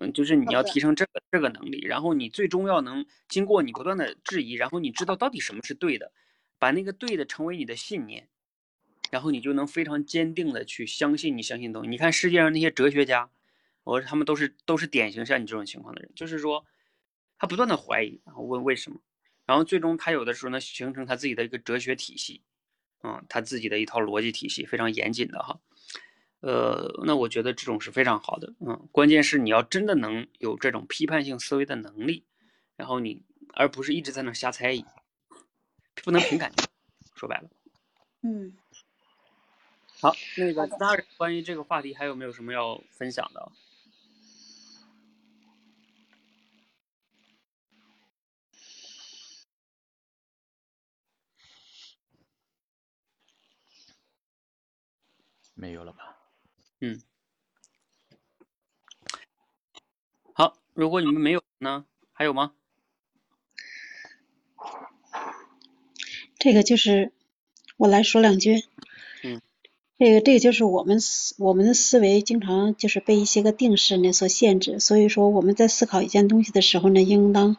[0.00, 6.12] 嗯，就是你要提升这个这个能力，然后你最终要能经过你不断的质疑，然后你知道到底什么是对的，
[6.58, 8.28] 把那个对的成为你的信念，
[9.10, 11.90] 然后你就能非常坚定的去相信你相信的东西。
[11.90, 13.30] 你看世界上那些哲学家，
[13.84, 16.64] 我说他们都是都是典型像你这种情况的人，就是说
[17.38, 19.00] 他不断的怀疑，然后问为什么，
[19.46, 22.42] 然后最终他有的时候呢形成他自己的一个哲学体系，
[23.02, 25.60] 嗯，他自己的一套逻辑体系非常严谨的哈。
[26.40, 32.24] 呃，那我觉得这种是非常好的，嗯，关键是你要真的能有这种批判性思维的能力，
[32.76, 33.22] 然后你
[33.54, 34.84] 而不是一直在那瞎猜疑，
[36.02, 36.64] 不能凭感觉，
[37.14, 37.48] 说白了。
[38.20, 38.52] 嗯，
[40.04, 43.50] 好，那个其他人关于这个话题还有没有什么要分享的？
[55.54, 56.18] 没有了吧？
[56.80, 57.00] 嗯，
[60.34, 62.52] 好，如果你们没有呢，还有吗？
[66.38, 67.10] 这个就是
[67.78, 68.66] 我来说两句。
[69.98, 77.56] 这个这个就是我们思我们的思维经常就是被一些个定式呢所限制，所以说我们在思考一件东西的时候呢，应当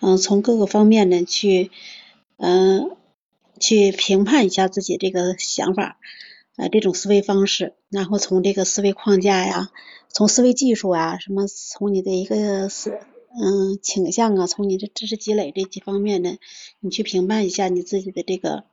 [0.00, 1.70] 嗯从各个方面呢去
[2.36, 2.96] 嗯
[3.58, 5.98] 去评判一下自己这个想法。
[6.54, 9.70] 呃，这种思维方式，然后从这个思维框架呀，
[10.10, 12.92] 从思维技术啊，什么从你的一个思
[13.40, 16.36] 嗯倾向啊，从你的知识积累这几方面呢，
[16.78, 18.64] 你去评判一下你自己的这个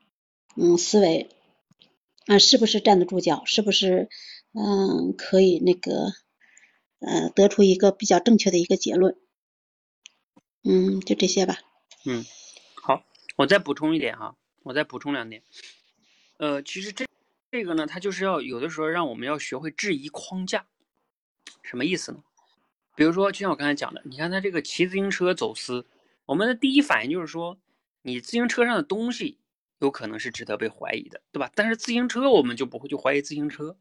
[0.57, 1.29] 嗯思维
[2.29, 4.07] 啊，是不是站得住脚，是不是
[4.53, 6.13] 嗯可以那个
[6.99, 9.17] 呃得出一个比较正确的一个结论。
[10.63, 11.57] 嗯，就这些吧。
[12.05, 12.23] 嗯，
[12.75, 13.03] 好，
[13.35, 15.41] 我再补充一点哈，我再补充两点。
[16.37, 17.05] 呃，其实这。
[17.51, 20.67] 这个呢，它就是要有的时候让我们要学会质疑框架，
[21.63, 22.23] 什么意思呢？
[22.95, 25.87] 比如说，就像我刚才讲的，你看他这个骑自行车走私，
[26.27, 27.57] 我们的第一反应就是说，
[28.03, 29.39] 你自行车上的东西
[29.79, 31.51] 有可能是值得被怀疑的，对吧？
[31.55, 33.77] 但是自行车我们就不会去怀疑自行车。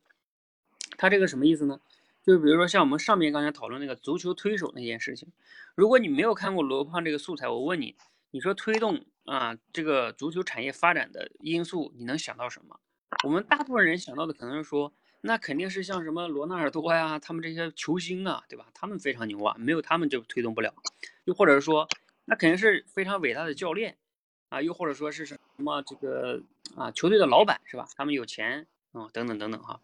[0.96, 1.80] 他这个什么意思呢？
[2.22, 5.32] 就是比如说像我们上面刚才讨论那个足球推手那件事情，
[5.74, 7.96] 如果你没有看过罗胖这个素材，我问你，
[8.30, 12.80] 你说推动啊这个足球产业发展的因素，你能想到什么？
[13.24, 18.66] 我们大部分人想到的可能是说，那肯定是像什么罗纳尔多呀，他们这些球星啊，对吧？
[18.74, 20.74] 他们非常牛啊，没有他们就推动不了。
[21.24, 21.88] 又或者是说，
[22.26, 23.96] 那肯定是非常伟大的教练
[24.48, 26.42] 啊，又或者说是什么这个
[26.76, 27.88] 啊球队的老板是吧？
[27.96, 29.80] 他们有钱啊，等等等等哈。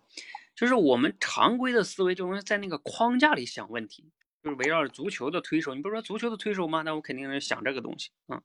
[0.54, 4.10] 就是我们常规的思维就是在那个框架里想问题，
[4.42, 5.74] 就是围绕着足球的推手。
[5.74, 6.82] 你不是说足球的推手吗？
[6.82, 8.42] 那我肯定是想这个东西啊。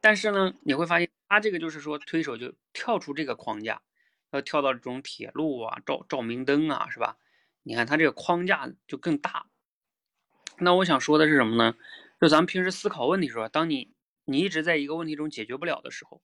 [0.00, 3.82] 但是呢，你会发现他这个就是说推手就跳出这个框架。
[4.32, 7.16] 要跳到这种铁路啊、照照明灯啊，是吧？
[7.64, 9.46] 你看他这个框架就更大。
[10.58, 11.74] 那我想说的是什么呢？
[12.20, 13.90] 就咱们平时思考问题的时候，当你
[14.30, 16.22] 你一直在一个问题中解决不了的时候，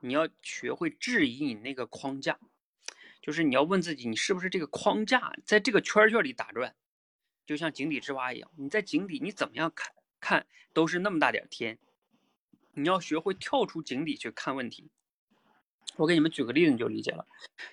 [0.00, 2.40] 你要学会质疑你那个框架，
[3.20, 6.74] 就是你要问自己，你是不是这个框架在这个圈圈里打转，
[7.44, 8.50] 就像井底之蛙一样。
[8.56, 11.78] 你在井底，你怎么样看看都是那么大点天，
[12.72, 14.90] 你要学会跳出井底去看问题。
[15.96, 17.26] 我给你们举个例子，你就理解了。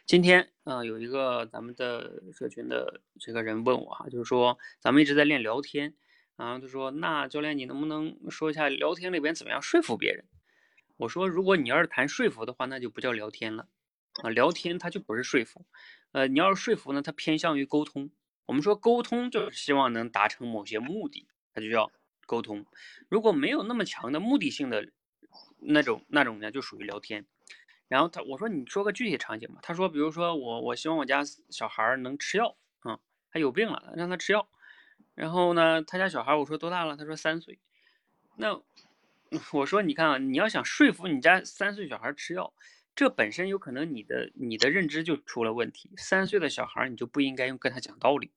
[0.05, 5.95] 今天啊，有一个咱们的社群的这个人问我哈，就是说咱们一直在练聊天，
[6.39, 10.23] 然后他说：“那教练，你能不能说一下聊天里边怎么样说服别人？”
[10.95, 13.67] 我说：“如果你要是谈说服的话，那就不叫聊天了
[14.23, 15.65] 啊，聊天它就不是说服。
[16.13, 18.09] 呃，你要是说服呢，它偏向于沟通。
[18.45, 21.91] 我们说沟通就是希望能达成某些目的，它就叫
[22.25, 22.65] 沟通。
[23.09, 24.89] 如果没有那么强的目的性的
[25.59, 27.25] 那种那种呢，就属于聊天。”
[27.89, 29.59] 然后他我说你说个具体场景吧。
[29.61, 32.97] 他说，比如说我我希望我家小孩能吃药啊，
[33.29, 34.47] 他有病了，让他吃药。
[35.19, 36.95] 然后呢，他家小孩我说多大了？
[36.95, 37.59] 他说三岁。
[38.37, 38.57] 那
[39.51, 42.53] 我说你看啊，你要想说服你家三岁小孩吃药，
[42.95, 45.91] 这本身有可能你的你的认知就出了问题。
[45.97, 48.31] 三岁的小孩你就不应该用跟他讲道理，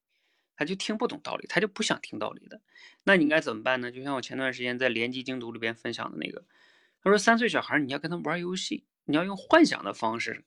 [0.57, 2.61] 他就听不懂道理，他就不想听道理的。
[3.05, 3.93] 那你应该怎么办呢？
[3.93, 6.45] 就像我前段时间在联机精读里边分享的那个，
[7.01, 10.43] 他说三岁小孩你要跟他玩游戏，你要用幻想的方式，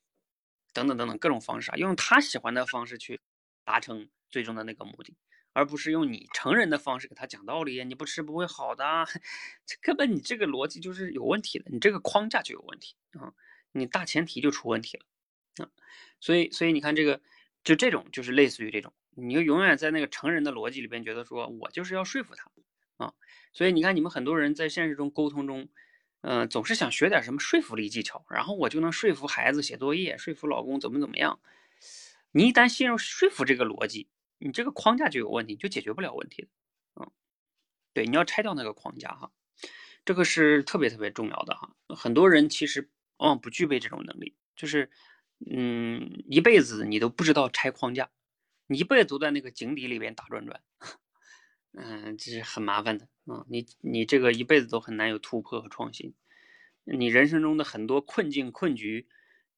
[0.74, 3.22] 等等等等各种方式啊，用他喜欢的方式去
[3.64, 5.16] 达成最终的那个目的。
[5.56, 8.84] 而不是用你成人的方式给他讲道理，你不吃不会好的，
[9.66, 13.32] 这根本你这个逻辑就是有问题的，你这个框架就有问题啊，
[13.72, 15.06] 你大前提就出问题了
[15.66, 15.72] 啊，
[16.20, 17.22] 所以所以你看这个
[17.64, 22.52] 就这种就是类似于这种，你就永远在那个成人的逻辑里边觉得说我就是要说服他
[22.98, 23.14] 啊，
[23.54, 25.70] 所以你看你们很多人在现实中沟通中，
[26.20, 31.40] 嗯，总是想学点什么说服力技巧，然后我就能说服孩子写作业，说服老公怎么怎么样，
[32.32, 34.10] 你一旦陷入说服这个逻辑。
[34.38, 36.48] 你这个框架就有问题，就解决不了问题，
[37.00, 37.10] 嗯，
[37.94, 39.32] 对，你要拆掉那个框架哈，
[40.04, 41.76] 这个是特别特别重要的哈。
[41.96, 44.92] 很多人其实往往不具备这种能力，就是
[45.50, 48.12] 嗯，一辈子你都不知道拆框架，
[48.68, 50.62] 你一辈子都在那个井底里边打转转，
[51.74, 53.46] 嗯，这是很麻烦的啊。
[53.50, 56.14] 你你这个一辈子都很难有突破和创新，
[56.84, 59.08] 你人生中的很多困境困局，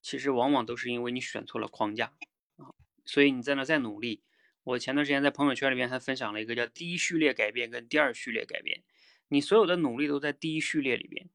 [0.04, 2.14] 其实往往都是因为你选错了框架
[2.58, 2.74] 啊，
[3.06, 4.24] 所以你在那再努力。
[4.68, 8.84] 我前段时间在朋友圈里边还分享了一个叫第一序列改变跟第二序列改变，
[9.30, 11.30] 你所有的努力都在第一序列里边，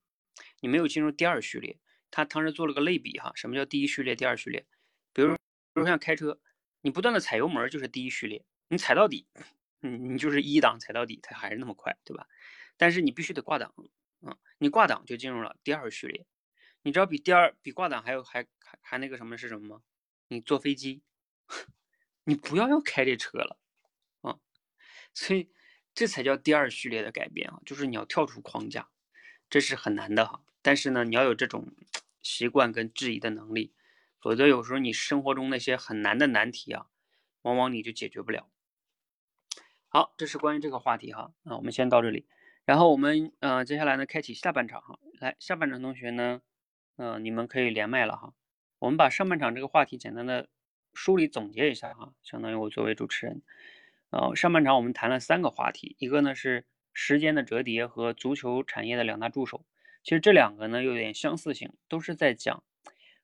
[0.61, 1.79] 你没有进入第二序列。
[2.11, 4.67] 他当时做了个类比哈，什么叫第一序列、第二序列？
[5.15, 5.41] 比如，比
[5.73, 6.39] 如像开车，
[6.83, 9.27] 你不断的踩油门就是第一序列，你踩到底，
[9.81, 12.27] 你你就是一档踩到底，它还是那么快，对吧？
[12.77, 13.75] 但是你必须得挂档，
[14.21, 16.27] 嗯，你挂档就进入了第二序列。
[16.83, 19.83] 你知道比第二比挂档还有还还还那个什么是什么吗？
[20.29, 21.01] 你坐飞机。
[22.25, 23.59] 你不要要开这车了，
[24.21, 24.39] 啊，
[25.13, 25.51] 所以
[25.93, 28.91] 这才叫第二序列的改变啊，就是你要跳出框架，
[29.51, 30.45] 这是很难的哈。
[30.63, 31.75] 但是呢，你要有这种
[32.23, 33.75] 习惯跟质疑的能力，
[34.21, 36.87] 否则有时候你生活中那些很难的难题啊，
[37.43, 38.49] 往往你就解决不了。
[39.89, 42.29] 好，这是关于这个话题哈，啊，我们先到这里，
[42.65, 46.41] 然后我们呃接下来呢开启下半场哈，来下半场同学呢，
[46.97, 48.33] 嗯，你们可以连麦了哈，
[48.79, 50.49] 我们把上半场这个话题简单的。
[50.95, 53.43] 梳理总结一下哈，相当于我作为主持人，
[54.11, 59.65] 呃，上半场我们谈了三个话题，一个呢是时间的折叠和足球产业的两大助手，
[60.03, 62.63] 其实这两个呢有点相似性，都是在讲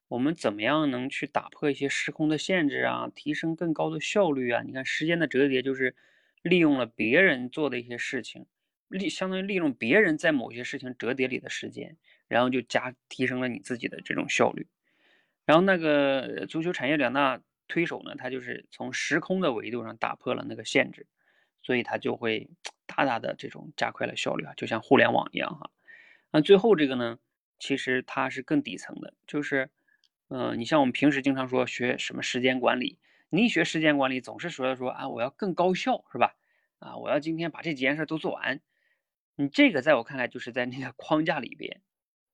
[0.08, 4.62] 我们怎么样能去打破一些时空的限制啊，提升更高的效率啊。
[4.62, 5.94] 你看时间的折叠就是
[6.40, 8.46] 利用了别人做的一些事情，
[8.88, 11.98] 利相当于利用别人在某些事情折叠里的时间，
[12.28, 14.66] 然后就加提升了你自己的这种效率。
[15.44, 17.42] 然后那个足球产业两大。
[17.68, 21.06] 推手呢，他就是从时空的维度上打破了那个限制，
[21.62, 22.48] 所以他就会
[22.86, 25.70] 大大的这种加快了效率啊，就像互联网一样哈。
[26.32, 27.18] 那最后这个呢，
[27.58, 29.70] 其实它是更底层的，就是，
[30.28, 32.98] 嗯，你像我们平时经常说学什么时间管理，
[33.28, 36.34] 你一学时间管理总是说说啊，我要更高效是吧？
[36.78, 38.60] 啊，我要今天把这几件事都做完。
[39.36, 41.82] 你这个在我看来就是在那个框架里边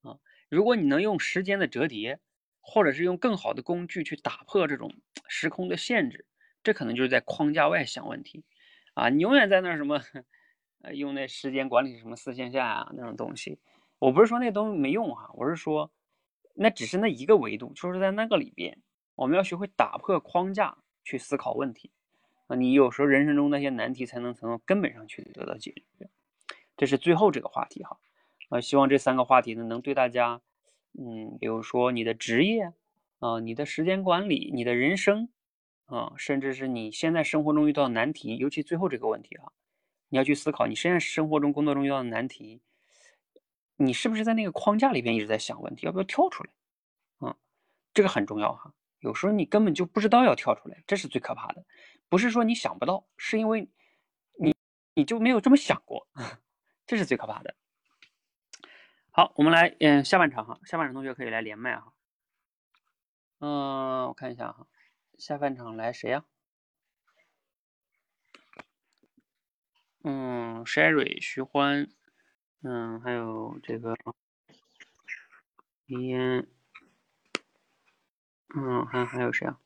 [0.03, 0.19] 啊，
[0.49, 2.21] 如果你能用时间的折叠。
[2.67, 4.91] 或者是用更好的工具去打破这种
[5.29, 6.25] 时空的限制，
[6.63, 8.43] 这可能就是在框架外想问题
[8.95, 9.11] 啊！
[9.11, 10.01] 你永远在那什么，
[10.81, 13.59] 呃，用那时间管理什么四线下啊那种东西，
[13.99, 15.93] 我不是说那东西没用哈，我是说
[16.55, 18.79] 那只是那一个维度，就是在那个里边，
[19.15, 21.91] 我们要学会打破框架去思考问题
[22.47, 22.57] 啊！
[22.57, 26.09] 你有时候人生中那些难题才能从根本上去得到解决。
[26.79, 27.99] 这是最后这个话题哈，
[28.49, 30.41] 啊，希望这三个话题呢能对大家。
[30.99, 32.73] 嗯，比如说你的职业
[33.19, 35.29] 啊，你的时间管理，你的人生
[35.87, 39.53] 啊，甚至是你现在生活中遇到的难题，尤其最后这个问题啊，
[40.09, 42.61] 你要去思考，你现在生活中、工作中遇到的难题，
[43.77, 46.51] 你是不是在那个框架里边一直在想问题，要不要跳出来？
[47.29, 47.37] 啊，
[47.93, 48.73] 这个很重要哈。
[49.01, 51.65] 有时候你根本就不知道要跳出来，这是最可怕的。
[52.09, 53.69] 不是说你想不到，是因为
[54.39, 54.55] 你
[54.95, 56.07] 你就没有这么想过，
[56.87, 57.55] 这是最可怕的。
[59.17, 61.93] 好，我们来，嗯，下半场哈，下半场同学可以来连麦哈。
[63.39, 64.67] 嗯，我看一下哈，
[65.17, 66.25] 下半场来谁呀？
[70.03, 71.89] 嗯，Sherry、徐欢，
[72.65, 73.95] 嗯，还有这个
[75.87, 76.49] 李嫣，
[78.57, 79.61] 嗯，还还有谁啊？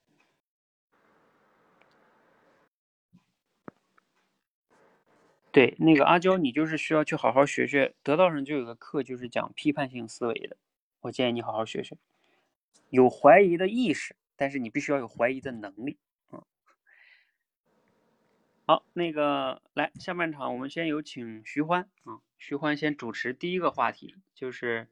[5.58, 7.96] 对，那个阿娇，你就是需要去好好学学。
[8.04, 10.56] 得道上就有个课，就是讲批判性思维的。
[11.00, 11.98] 我建议你好好学学。
[12.90, 15.98] 有怀疑的意识，但是你必须要有怀疑的能力。
[16.30, 16.44] 嗯，
[18.66, 22.20] 好，那个来下半场，我们先有请徐欢啊。
[22.38, 24.86] 徐欢先主持第一个话题，就是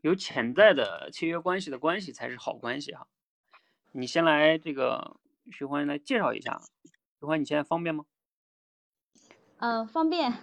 [0.00, 3.08] 有潜在的契约关系的关系才是好关系哈。
[3.90, 5.16] 你先来这个
[5.50, 6.62] 徐欢来介绍一下，
[7.18, 8.04] 徐欢你现在方便吗？
[9.64, 10.34] 嗯，方便。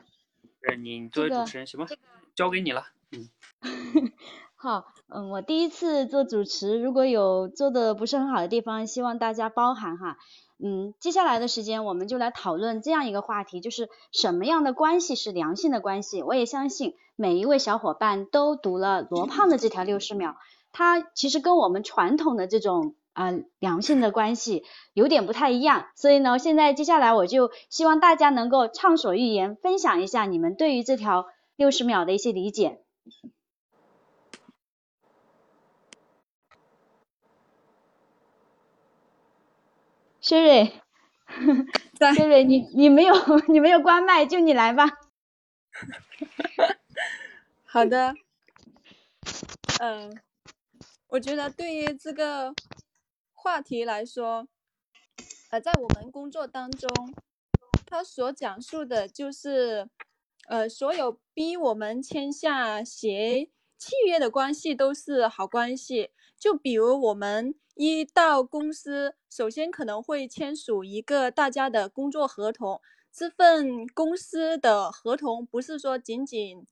[0.63, 1.85] 对你作为主持人行吗？
[2.33, 2.85] 交给你了。
[3.11, 3.29] 嗯，
[4.57, 10.17] 好，嗯，我第一次做主持，如果有做的不是很好的地方，希望大家包涵哈。
[10.57, 16.23] 嗯，接下来的时间我们就来讨论这样一个话题，就是什么样的关系是良性的关系。
[16.23, 20.35] 我也相信每一位小伙伴都读了罗胖的这条六十秒，
[20.71, 25.87] 它其实跟我们传统的这种啊、呃良性的关系有点不太一样。
[25.95, 32.81] 所以呢，现在接下来我就希望大家能够畅所欲言，分享一下你们对于这条六十秒的一些理解。
[40.21, 40.71] 薛蕊，
[41.97, 43.15] 在薛蕊，你你没有
[43.47, 44.87] 你没有关麦，就你来吧。
[47.65, 48.13] 好的，
[49.79, 50.15] 嗯，
[51.07, 52.53] 我觉得对于这个
[53.43, 54.47] 话题来说，
[55.49, 56.87] 呃，在我们工作当中，
[57.87, 59.89] 他所讲述的就是，
[60.47, 66.11] 呃，所有逼我们签下协契约的关系都是好关系。
[66.37, 72.79] 就比如我们一到公司，首先可能会签署一个大家的工作合同，
[73.11, 76.67] 这份公司的合同不是说仅仅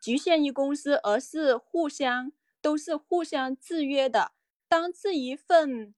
[0.00, 4.32] 局限于公司，而是互相都是互相制约的。
[4.68, 5.94] 当这一份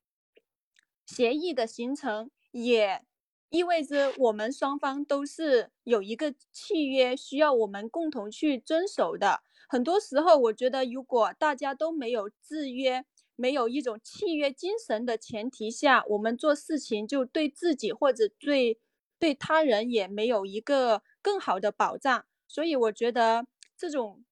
[1.08, 3.02] 协议的形成，也
[3.48, 9.40] 意味着我们双方都是有一个契约需要我们共同去遵守的。
[9.70, 13.06] 很多时候，我觉得如果大家都没有制约，
[13.36, 18.78] 没有一种契约精神的前提下，我们做事情就对自己或者对
[19.18, 22.26] 对他人也没有一个更好的保障。
[22.46, 23.46] 所以，我觉得
[23.76, 24.24] 这种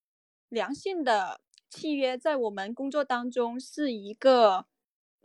[0.51, 4.67] 良性的契约在我们工作当中是一个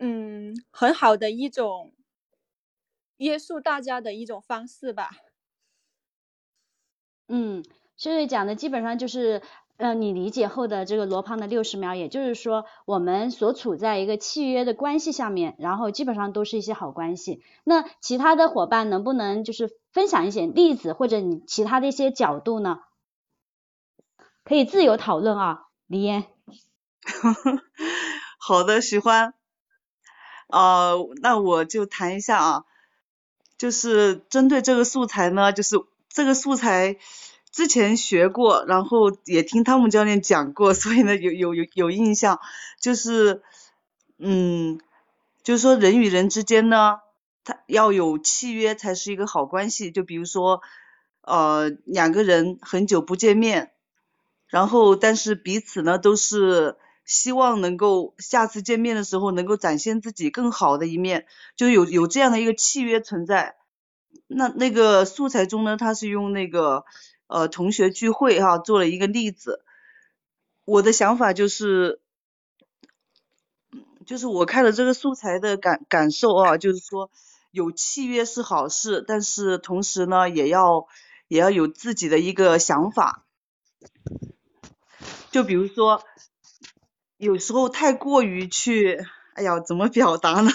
[0.03, 1.93] 嗯很好的一种
[3.17, 5.11] 约束大家的一种方式吧。
[7.27, 7.63] 嗯，
[7.95, 9.43] 薛瑞讲的基本上就是，
[9.77, 17.43] 呃，你理解后的这个罗胖的六十秒，也就是说，我们所处在一个契约的关系下面，然后基本上都是一些好关系。
[17.63, 22.79] 那其他的伙伴能不能就是分享一些例子，或者你其他的一些角度呢？
[24.43, 26.25] 可以自由讨论啊，李嫣。
[28.39, 29.35] 好的，喜欢。
[30.51, 32.65] 呃，那我就谈一下啊，
[33.57, 35.77] 就是针对这个素材呢，就是
[36.09, 36.97] 这个素材
[37.51, 42.39] 之前学过，然后也听汤姆教练讲过， 所以呢有有有有印象，
[42.79, 43.41] 就是
[44.17, 44.79] 嗯，
[45.43, 46.99] 就是说人与人之间呢，
[47.43, 50.61] 他要有契约才是一个好关系，就比如说
[51.21, 53.71] 呃两个人很久不见面。
[54.47, 56.75] 然后，但是彼此呢都是
[57.05, 61.25] 希望能够下次见面的时候能够展现自己更好的一面，
[61.55, 63.55] 就有有这样的一个契约存在。
[64.27, 66.85] 那那个素材中呢，他是用那个
[67.27, 69.63] 呃同学聚会哈、做了一个例子。
[70.63, 71.99] 我的想法就是，
[74.05, 77.09] 就是我看了这个素材的感感受啊，就是说
[77.51, 80.87] 有契约是好事，但是同时呢也要
[81.27, 83.25] 也要有自己的一个想法。
[85.31, 86.03] 就比如说，
[87.21, 88.97] 有时候太过于去，
[89.35, 90.49] 哎呀，怎么表达呢？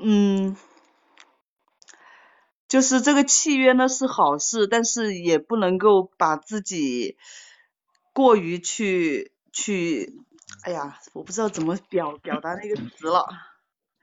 [0.00, 0.56] 嗯，
[2.68, 7.16] 就是这个契约呢是好事，但是也不能够把自己
[8.12, 10.14] 过于去去，
[10.62, 13.26] 哎呀，我不知道怎么表表达那个词了。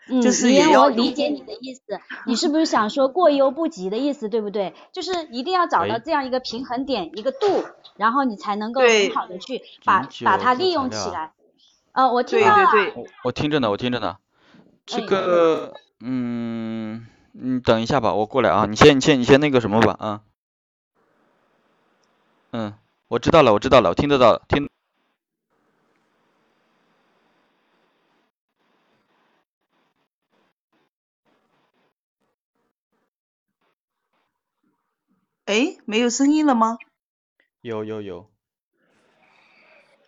[0.10, 0.48] 嗯，就是
[0.78, 1.82] 我理解你的意思，
[2.26, 4.74] 你是不是想说过犹不及的意思，对不对？
[4.92, 7.64] 就是一定要找到这样一个平衡点，一个度，
[7.96, 11.34] 然后你才能够很好的去把把它利用起来。
[11.92, 14.18] 呃，我听对到了，对对，我我听着呢，我听着呢。
[14.86, 18.66] 这哎个，嗯，你等一下吧，我过来啊。
[18.68, 20.22] 你先，你先，你先那个什么吧，啊。
[22.52, 22.74] 嗯，
[23.08, 24.70] 我知道了，我知道了，我听得到，听。
[35.50, 36.78] 哎，没有声音了吗？
[37.62, 38.28] 有有有，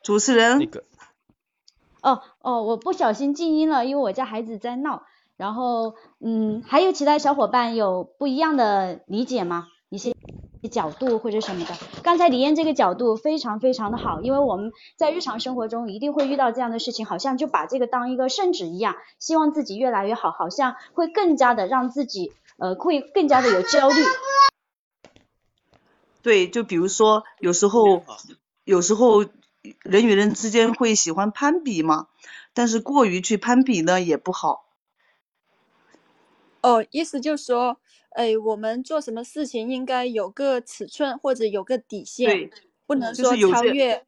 [0.04, 0.84] 主持人那，个，
[2.04, 5.02] 哦哦，我不小心静音了，因为我家孩子在闹。
[5.38, 9.66] 然后，嗯，还有其他小伙伴有不一样的理解吗？
[9.90, 10.14] 一些
[10.70, 11.74] 角度或者什么的。
[12.04, 24.04] 刚才李燕这个角度非常非常的好，因为我们在日常生活中一定会遇到这样的事情，好像就把这个当一个圣旨一样，希望自己越来越好，好像会更加的让自己呃会更加的有焦虑。
[26.22, 28.04] 对，就比如说有时候，
[28.64, 29.26] 有时候
[29.84, 32.08] 人与人之间会喜欢攀比嘛，
[32.54, 34.68] 但是过于去攀比呢也不好。
[36.62, 37.78] 哦，意思就是说，
[38.12, 42.52] 哎，我们做什么事情应该有个尺寸或者有个底线，对，
[42.86, 44.06] 不能说就是有超越。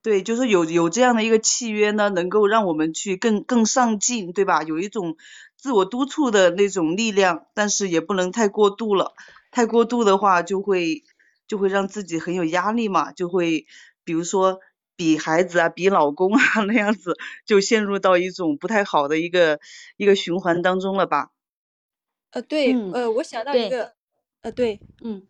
[0.00, 4.62] 对，就是有有这样的一个契约呢，能够让我们去更更上进，对吧？
[4.62, 5.16] 有一种
[5.56, 9.12] 自我督促的那种力量，但是也不能太过度了，
[9.50, 11.02] 太过度的话就会
[11.48, 13.66] 就会让自己很有压力嘛，就会
[14.04, 14.60] 比如说
[14.94, 19.58] 比孩子啊，比老公啊 那样子，就陷入到一种不太好的一个
[19.96, 21.30] 一个循环当中了吧？
[22.30, 23.94] 呃，对，嗯呃，我想到一个，
[24.42, 25.22] 呃，对，嗯，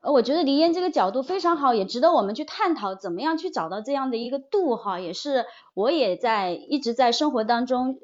[0.00, 8.00] 呃，我觉得黎燕这个角度非常好，也值得我们去探讨，怎么样去找到这样的一个度哈，也是我也在一直在生活当中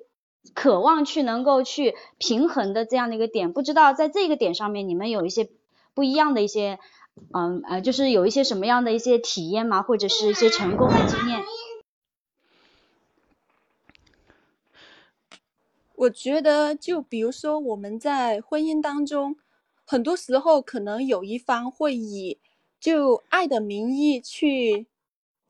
[0.55, 3.53] 渴望去能够去平衡的这样的一个点。
[3.53, 5.49] 不知道在这个点上面，你们有一些
[5.93, 6.79] 不一样的一些，
[7.35, 9.83] 嗯呃，就是有一些什么样的一些体验吗？
[9.83, 11.43] 或者是一些成功的经验？
[15.95, 19.37] 我觉得，就比如说我们在婚姻当中，
[19.85, 22.39] 很多时候可能有一方会以
[22.79, 24.87] 就爱的名义去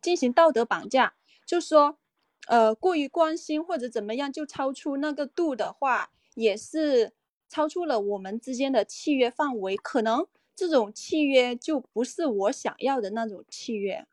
[0.00, 1.14] 进行道德绑架，
[1.44, 1.98] 就说，
[2.46, 7.12] 呃，过于关心或者怎么样，就超出那个度的话，也是
[7.50, 10.26] 超出了我们之间的契约范围，可能
[10.58, 14.08] 这种契约就不是我想要的那种契约。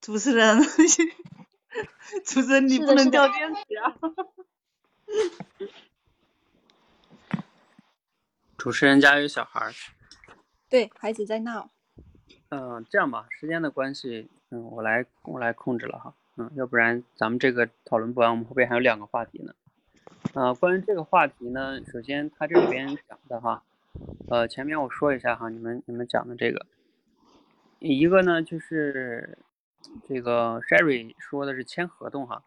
[0.00, 0.58] 主持人，
[2.26, 3.94] 主持人你不能掉链子啊。
[8.58, 9.72] 主持人家有小孩儿，
[10.68, 11.70] 对，孩子在闹。
[12.48, 19.54] 嗯、这样吧，时间的关系，嗯，我来我来控制了哈，嗯，要不然咱们这个讨论不完，我们后边还有两个话题呢。
[20.34, 23.64] 啊、关于这个话题呢，首先他这里边讲的哈，
[24.28, 26.66] 呃，前面我说一下哈，你们你们讲的这个，
[27.80, 29.38] 一个呢就是
[30.08, 32.44] 这个 Sherry 说的是签合同哈，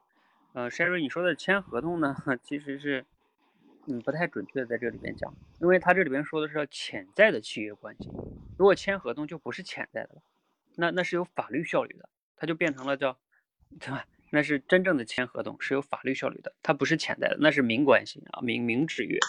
[0.54, 3.06] 呃，Sherry 你说的签合同呢， 其实是
[3.86, 8.10] 嗯不太准确的在这里边讲，因为他这里边说的是潜在的契约关系，
[8.58, 10.22] 如果签合同就不是潜在的了，
[10.76, 12.08] 那那是有法律效力的，
[12.38, 13.18] 它就变成了叫
[13.78, 14.06] 对吧？
[14.36, 19.20] 那是真正的签合同，是有法律效率的，它不是潜在的，那是明关系啊，明明制约，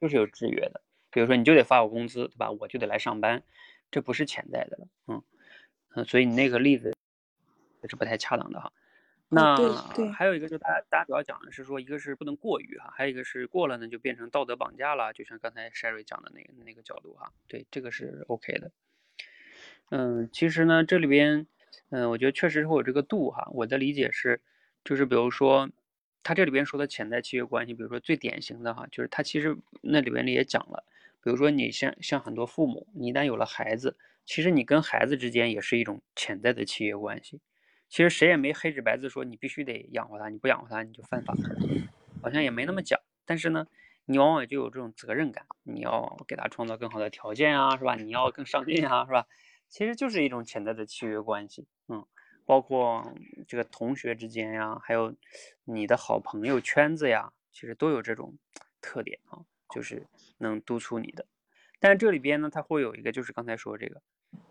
[0.00, 0.80] 就是有制约的。
[1.10, 2.50] 比如说你就得发我工资，对吧？
[2.50, 3.42] 我就得来上班，
[3.90, 5.22] 这不是潜在的了，嗯
[5.96, 6.96] 嗯，所以你那个例子
[7.82, 8.72] 也是不太恰当的哈。
[9.28, 18.70] 那、对对还有一个就是大家大家主要讲的是说，一个是不能过于哈，还有一个是过了呢就变成道德绑架了，就像刚才 Sherry 讲的那个那个角度哈，对，这个是 OK 的。
[19.90, 21.46] 嗯，其实呢，这里边，
[21.90, 23.48] 嗯，我觉得确实会有这个度哈。
[23.52, 24.40] 我的理解是，
[24.84, 25.68] 就是比如说，
[26.22, 30.84] 他这里边说的潜在契约关系，比如说最典型的哈，就是他其实那里边里也讲了，
[31.22, 37.40] 比如说你像像很多父母，你一旦有了孩子，其实你跟孩子之间也是一种潜在的契约关系。
[37.88, 41.34] 其实谁也没黑纸白字说你必须得养活他，你不养活他你就犯法，
[42.22, 43.00] 好像也没那么讲。
[43.24, 43.66] 但是呢，
[44.04, 47.94] 你往往就有这种责任感，你要给他创造更好的条件啊，是吧？
[47.94, 49.26] 你要更上进啊，是吧？
[49.68, 52.04] 其实就是一种潜在的契约关系，嗯，
[52.44, 53.14] 包括
[53.46, 55.14] 这个同学之间呀，还有
[55.64, 58.36] 你的好朋友圈子呀，其实都有这种
[58.80, 59.44] 特点啊，
[59.74, 60.06] 就是
[60.38, 61.26] 能督促你的。
[61.78, 64.02] 但这里边呢，它会有一个，就是刚才说这个，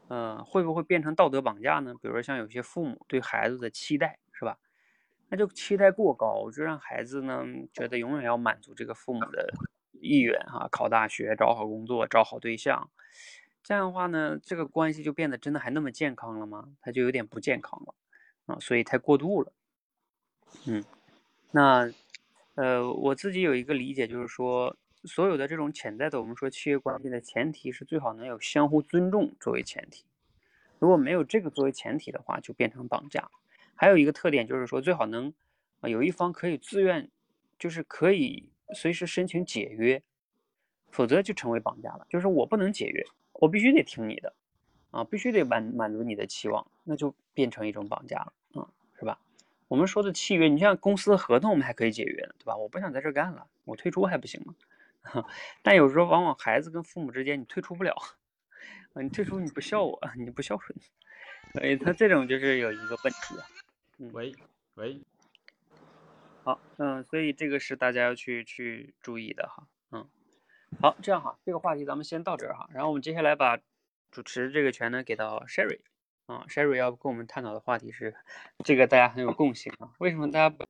[0.08, 1.94] 呃，会不会变成道德绑架呢？
[2.02, 4.58] 比如说像有些父母对孩子的期待，是吧？
[5.30, 7.44] 那就期待过高，就让孩子呢
[7.74, 9.52] 觉得永远要满足这个父母的
[9.92, 12.90] 意愿哈、考大学、找好工作、找好对象。
[13.68, 16.70] 这样的话呢，这个关系就变得真的还那么健康了吗？
[16.80, 17.94] 它就有点不健康了
[18.46, 19.52] 啊，所以太过度了。
[20.68, 20.82] 嗯，
[21.52, 21.92] 那
[22.56, 30.06] 呃，我自己有一个理解，就是说，所有的这种潜在的我们说契约关系的前提是最好能有相互尊重作为前提。
[30.80, 33.30] 如果没有这个作为前提的话，就变成绑架。
[33.76, 35.34] 还有一个特点就是说，最好能
[35.82, 37.12] 啊有一方可以自愿，
[37.60, 40.02] 就是可以随时申请解约，
[40.90, 42.08] 否则就成为绑架了。
[42.10, 43.04] 就是我不能解约，
[43.40, 44.34] 我必须得听你的，
[44.92, 48.70] 啊，必须得满满足你的期望，那就变成一种绑架了，啊，
[49.00, 49.20] 是吧？
[49.68, 52.56] 我们说的契约，你像公司合同，我们还可以解约呢，对吧？
[52.56, 54.56] 我不想在这干了，我退出还不行吗？
[55.62, 57.94] 但有时候往往孩子跟父母之间，你退出不了，
[58.94, 60.78] 啊，你退出你不孝我，你不孝顺，
[61.54, 63.46] 所以他这种就是有一个问题啊。
[64.00, 64.34] 嗯，喂
[64.76, 65.02] 喂，
[66.44, 69.77] 好，嗯，所以这个是大家要去去注意的哈，嗯，
[70.82, 73.58] 好，这样哈，这个话题咱们先到这儿哈，然后我们接下来把
[74.12, 75.80] 主持这个权呢给到 Sherry，
[76.28, 78.16] 啊，Sherry 要跟我们探讨的话题是，
[78.64, 80.66] 这个大家很有共性啊，为什么大家不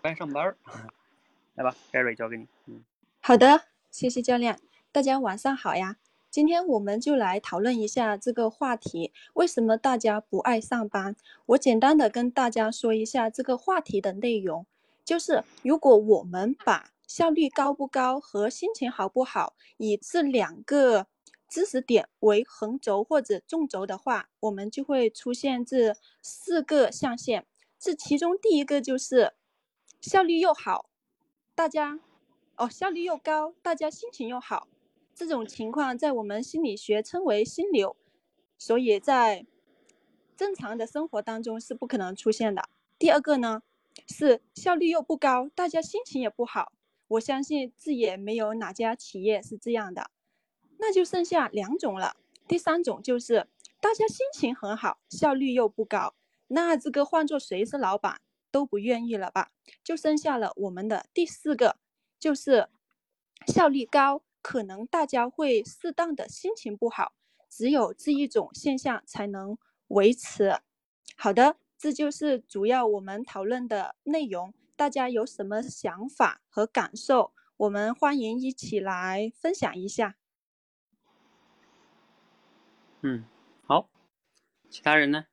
[0.00, 0.56] 不爱上班儿？
[1.54, 2.84] 来吧，Sherry 交给你，嗯，
[3.20, 4.58] 好的，谢谢教练，
[4.90, 5.96] 大家晚上好呀。
[6.30, 11.14] 今天我们就来讨论一下这个话题：为什么大家不爱上班？
[11.46, 14.66] 我简单的跟大家说一下这个话题的内容，
[15.04, 21.06] 就是如果我们把效率高不高和心情好不好以这两个
[21.48, 27.46] 知识点为横轴或者纵轴的话，我们就会出现这四个象限。
[27.78, 29.34] 这其中第一个就是
[30.00, 30.88] 效率又好，
[31.54, 32.00] 大家
[32.56, 34.68] 哦效率又高，大家心情又好。
[35.14, 37.94] 这种情况在我们心理学称为心流，
[38.58, 39.46] 所以在
[40.36, 42.68] 正常的生活当中是不可能出现的。
[42.98, 43.62] 第二个呢
[44.08, 46.72] 是效率又不高，大家心情也不好。
[47.08, 50.10] 我相信这也没有哪家企业是这样的。
[50.78, 52.16] 那就剩下两种了。
[52.46, 53.48] 第三种就是
[53.80, 56.14] 大家心情很好，效率又不高，
[56.48, 59.50] 那这个换做谁是老板都不愿意了吧？
[59.82, 61.76] 就剩下了我们的第四个，
[62.18, 62.68] 就是
[63.46, 64.22] 效率高。
[64.42, 67.14] 可能大家会适当的心情不好，
[67.48, 69.56] 只有这一种现象才能
[69.88, 70.58] 维持。
[71.16, 74.52] 好的，这就是主要我们讨论的内容。
[74.76, 77.32] 大家有什么想法和感受？
[77.56, 80.16] 我们欢迎一起来分享一下。
[83.02, 83.24] 嗯，
[83.66, 83.88] 好，
[84.68, 85.26] 其他人呢？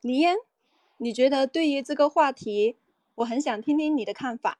[0.00, 0.36] 李嫣，
[0.96, 2.78] 你觉得对于这个话题？
[3.16, 4.58] 我很想听听你的看法。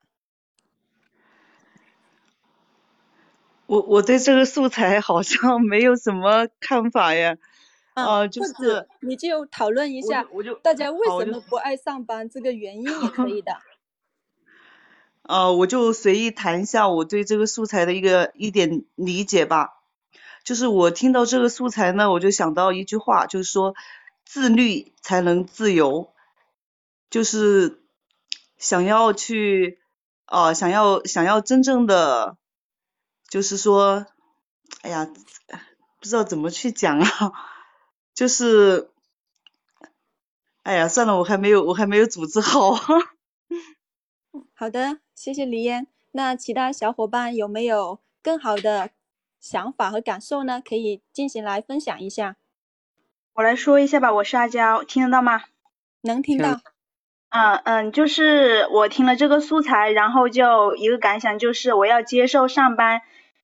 [3.64, 7.38] 我我对这个素材好像没有什么看法呀。
[8.05, 13.53] 啊，就是你就讨论一下，我就大家为什么不爱上班，这个原因也可以的。
[15.22, 19.70] 呃，我就随意谈一下我对这个素材的一个一点理解吧。
[20.44, 23.74] 就是我听到这个素材呢，我就想到一句话，就是说
[24.24, 26.12] 自律才能自由，
[27.11, 27.78] 就是。
[28.61, 29.80] 想要去，
[30.26, 32.36] 呃，想要想要真正的，
[33.26, 34.05] 就是说，
[34.82, 37.32] 哎呀，不知道怎么去讲啊，
[38.21, 38.91] 就是，
[40.62, 42.75] 哎呀，算了，我还没有我还没有组织好。
[44.53, 45.87] 好的，谢谢李嫣。
[46.11, 48.91] 那其他小伙伴有没有更好的
[49.41, 50.61] 想法和感受呢？
[50.62, 52.37] 可以进行来分享一下。
[53.33, 55.41] 我来说一下吧，我是阿娇，听得到吗？
[56.03, 56.61] 能听到。
[57.31, 63.01] 嗯嗯，就是我听了这个素材，然后就一个感想，就是我要接受上班，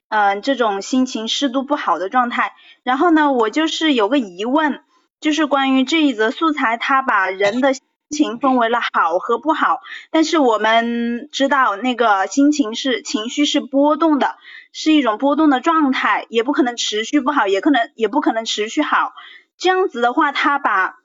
[0.08, 2.52] 嗯，这种心情适度不好的状态。
[2.82, 4.80] 然后呢，我就是有个疑问，
[5.20, 9.80] 就是关于这一则素材，它把人的心情分为了好和不好。
[10.10, 14.36] 但是我们知道，那个心情是情绪是波动的，
[14.72, 19.12] 是一种波动的状态，也不可能持续不好，也可能也不可能持续好。
[19.58, 20.96] 这样子的话，它把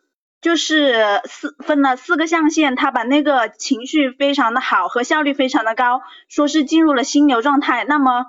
[0.41, 7.85] 就是四分了四个象限，他把那个情绪非常的好和效率非常的高，说是进入了心流状态。
[7.87, 8.25] 那么，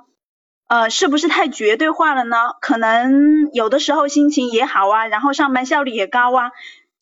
[0.73, 2.55] 呃，是不是太绝对化了呢？
[2.63, 6.51] 可能有的时候心情也好啊，然后上班效率也高啊，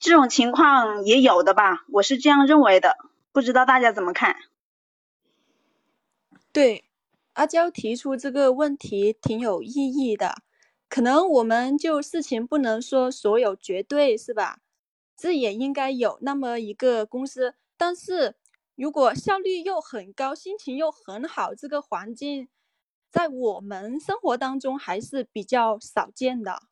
[0.01, 2.97] 这种情况也有的吧，我是这样认为的，
[3.31, 4.35] 不知道大家怎么看？
[6.53, 6.83] 对，
[7.35, 10.43] 阿娇提出这个问题挺有意义的，
[10.89, 14.59] 可能我们就事情不能说所有绝对，是吧？
[15.17, 18.35] 这也应该有那么一个公司，但是
[18.75, 22.49] 如果效率又很高，心情又很好，这个环境
[23.11, 26.63] 在我们生活当中还是比较少见的。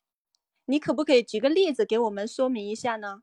[0.67, 3.23] 你可不可以举个例子给我们说明一下呢？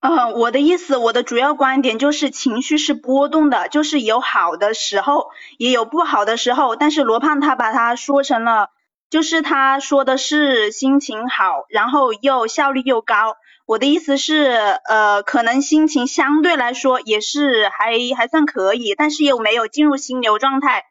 [0.00, 6.76] 嗯，我的意思，我的主要观点就是情绪是波动的，就是有好的时候，也有不好的时候。
[6.76, 8.70] 但是罗胖他把它说成了，
[9.10, 13.36] 就是他说的是心情好，然后又效率又高。
[13.64, 14.52] 我的意思是，
[14.88, 20.84] 呃，可能心情相对来说也是还还算可以，但是又没有进入心流状态，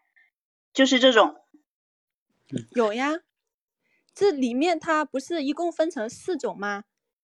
[0.76, 1.42] 就是这种。
[2.76, 3.22] 有呀，
[4.14, 6.84] 这里面它不是一共分成四种吗？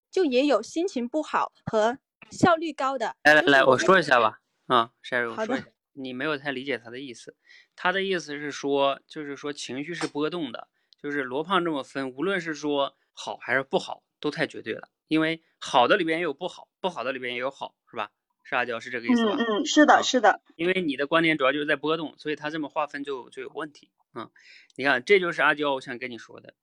[0.10, 2.00] 就也有心情不好和
[2.32, 3.18] 效率高的。
[3.24, 4.40] 来来来，我说一下吧。
[4.68, 7.36] 啊，Sherry，我说一下，你没有太理解他的意思。
[7.76, 14.88] 他的意思是说，就是说情绪是波动的，就是罗胖这么分，无论是说好还是不好，都太绝对了。
[15.10, 18.12] 因为好的里边也有不好，不好的里边也有好，是吧？
[18.44, 19.36] 是阿娇是这个意思吧？
[19.38, 20.42] 嗯嗯，是的，是的。
[20.56, 24.30] 因为你的观点主要就是在波动，所以他这么划分就就有问题啊。
[24.76, 26.54] 你看，这就是阿娇我想跟你说的，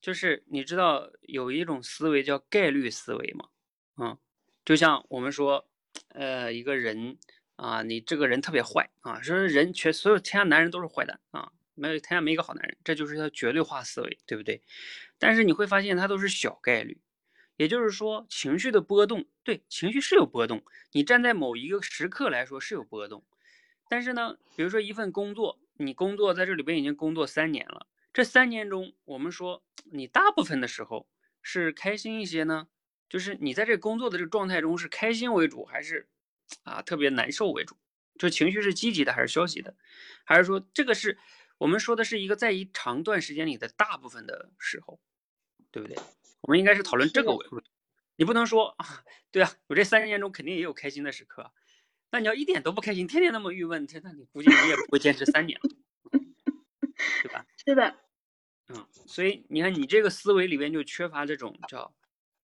[0.00, 3.48] 就是你知道有一种思维叫概率思维吗？
[3.96, 4.18] 啊，
[4.64, 5.68] 就像我们说，
[6.08, 7.18] 呃，一个人
[7.56, 14.62] 啊，你这个人特别坏啊，说人全所有天下男人都是坏蛋啊，没有天下没一个好男人，这就是叫绝对化思维，对不对？
[15.18, 16.98] 但是你会发现它都是小概率。
[17.56, 20.64] 也就是说，情绪的波动，对情绪是有波动。
[20.92, 23.24] 你站在某一个时刻来说是有波动，
[23.88, 31.08] 但是呢，比如说一份工作，你工作在这里边已经工作三年了，这三年中，我们说你大部分的时候
[31.42, 32.68] 是开心一些呢，
[33.08, 36.08] 就是你在这工作的这个状态中是开心为主，还是
[36.64, 37.76] 啊特别难受为主？
[38.18, 39.74] 就情绪是积极的还是消极的？
[40.24, 41.18] 还是说这个是
[41.58, 44.98] 我们说的是一个在一长段时间里的大部分的时候，
[45.70, 45.96] 对不对？
[46.40, 47.62] 我们应该是讨论这个维度。
[48.16, 51.52] 你不能说啊，对啊，我这三十年中肯定也有开心的时刻。
[52.10, 55.70] 那你要一点都不开心，天天那么郁闷，那你估计你也不会坚持三年了，
[57.22, 57.44] 对吧？
[57.66, 57.96] 是的，
[58.68, 61.94] 嗯，所以你看，你这个思维里边就缺乏这种叫，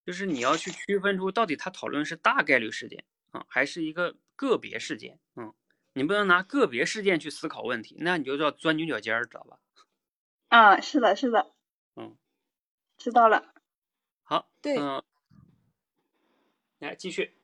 [0.04, 5.54] 就是你要去区分出到底他讨论是大概率事件啊，还是一个个别事件，嗯，
[5.94, 9.58] 你不能拿个别事件去思考问题，那你就叫钻牛角尖儿，知道吧？
[10.48, 11.54] 啊，是的，是的，
[11.96, 12.18] 嗯，
[12.98, 13.51] 知道了。
[14.22, 15.02] 好，对嗯，
[16.78, 17.34] 来继续。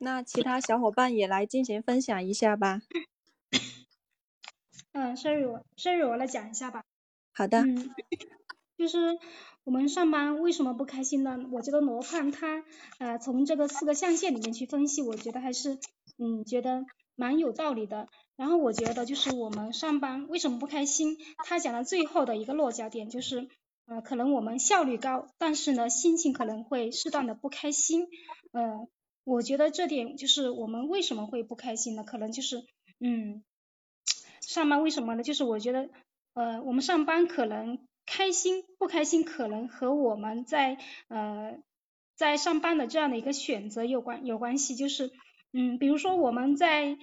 [0.00, 2.82] 那其他小伙伴也来进行分享一下吧。
[4.92, 6.84] 嗯，Sherry 我 Sherry 我来讲一下吧。
[7.32, 7.94] 好的，嗯，
[8.76, 9.18] 就是
[9.64, 11.38] 我们上班为什么不开心呢？
[11.52, 12.64] 我觉得罗胖他
[12.98, 15.78] 呃从这个四个象限里面去分析，我觉得还是
[16.16, 16.84] 嗯觉得
[17.16, 18.08] 蛮有道理的。
[18.38, 21.18] 然后我觉得就是我们上班为什么不开心？
[21.44, 23.48] 他讲的最后的一个落脚点就是
[23.86, 28.06] 呃可能我们效率高，但是呢心情可能会适当的不开心。
[28.52, 28.86] 呃，
[29.24, 32.04] 我觉得这点就是我们为什么会不开心呢？
[32.04, 32.64] 可能就是
[33.00, 33.42] 嗯
[34.40, 35.24] 上班为什么呢？
[35.24, 35.90] 就是我觉得
[36.34, 40.78] 呃，我们上班可能开心不开心，可能和我们在
[41.08, 41.58] 呃
[42.14, 44.76] 在上班的这样的一个选择有关有关系。
[44.76, 45.10] 就是
[45.52, 46.96] 嗯，比如说我们在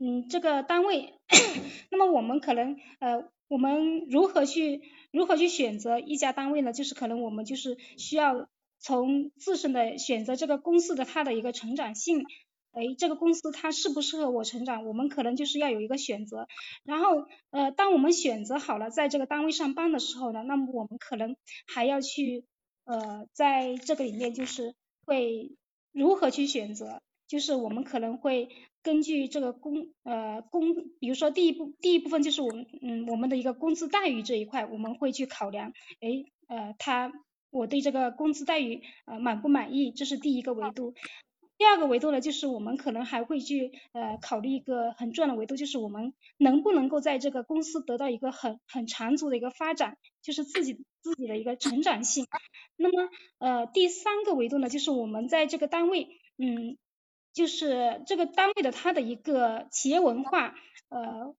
[0.00, 1.14] 嗯这个单位，
[1.90, 4.82] 那么我们可能呃我们如何去
[5.12, 6.72] 如何去选择一家单位呢？
[6.72, 12.24] 就是可能我们就是需要从自身的选择这个公司的它的一个成长性。
[12.72, 14.84] 哎，这个公司它适不适合我成长？
[14.84, 16.46] 我们可能就是要有一个选择。
[16.84, 22.44] 然后，呃，当我们选择好了在这个单位上班的时候呢，那么我们可能还要去，
[22.84, 24.74] 呃，在这个里面就是
[25.06, 25.56] 会
[25.92, 27.00] 如何去选择？
[27.28, 28.48] 就是我们可能会
[28.82, 37.12] 根据这个工，呃，工，比如说第一步，第一部分就是我们，嗯，我们的一个工资待遇这一块，我们会去考量，哎，呃，他
[37.50, 39.90] 我对这个工资待遇，呃，满不满意？
[39.90, 40.94] 这是第一个维度。
[41.58, 52.26] 第二个维度呢，就是我们可能还会去呃考虑一个很重要的维度，就是我们能不能够在这个公司得到一个很很长足的一个发展，就是自己自己的一个成长性。
[52.76, 53.08] 那么
[53.38, 56.76] 呃第三个维度呢，就是我们在这个单位，嗯，
[57.36, 60.54] 就是这个单位的它的一个企业文化
[60.88, 61.34] 呃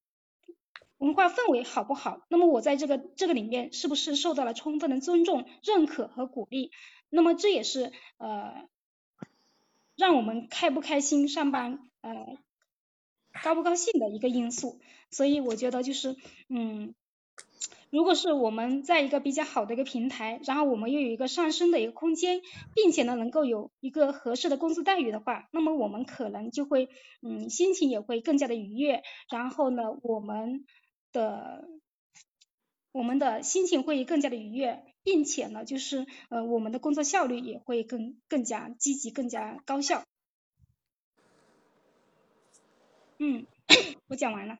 [0.99, 2.21] 文化氛围好不好？
[2.29, 6.71] 那么我在这个这个里面是不是受到了充分的尊重、认可和鼓励？
[7.09, 8.69] 那么这也是呃。
[9.99, 12.37] 让我们开不开心上班，呃，
[13.43, 14.79] 高不高兴的一个因素。
[15.09, 16.15] 所以我觉得就是，
[16.49, 16.93] 嗯，
[17.89, 22.41] 如果是我们在一个比较好的一个平台，然后我们又有一个上升的一个空间，
[22.75, 26.89] 并且呢能够有一个合适的工资待遇的话，那么我们可能就会，
[27.21, 29.03] 嗯，心情也会更加的愉悦。
[29.29, 30.65] 然后呢，我们
[31.11, 31.67] 的
[32.91, 34.83] 我们的心情会更加的愉悦。
[35.03, 40.03] 并且呢，就是呃，我们的工作效率也会更更加积极，更加高效。
[43.17, 43.45] 嗯，
[44.09, 44.57] 我讲完了。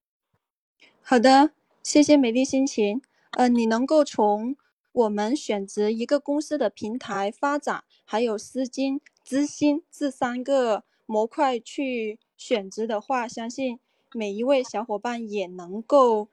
[1.02, 1.52] 好的，
[1.88, 3.02] 谢谢美丽心情。
[3.38, 4.58] 呃，你能够从
[4.92, 13.80] 我们选择一个公司的平台发展，还有资金、资薪这三个模块去选择的话，相信
[14.14, 16.28] 每一位小伙伴也能够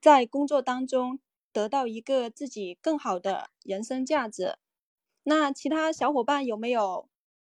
[0.00, 1.20] 在工作当中。
[1.52, 4.56] 得到一个自己更好的人生价值。
[5.24, 7.08] 那其他小伙伴有没有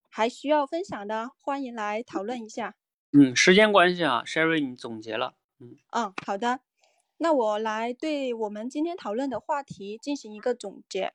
[0.08, 1.32] 还需要分享的？
[1.40, 2.76] 欢迎来讨论一下。
[3.12, 5.34] 嗯，时间关系啊，Sherry 你总结了。
[5.58, 6.60] 嗯嗯，好的。
[7.24, 11.14] 那我来对我们今天讨论的话题进行一个总结。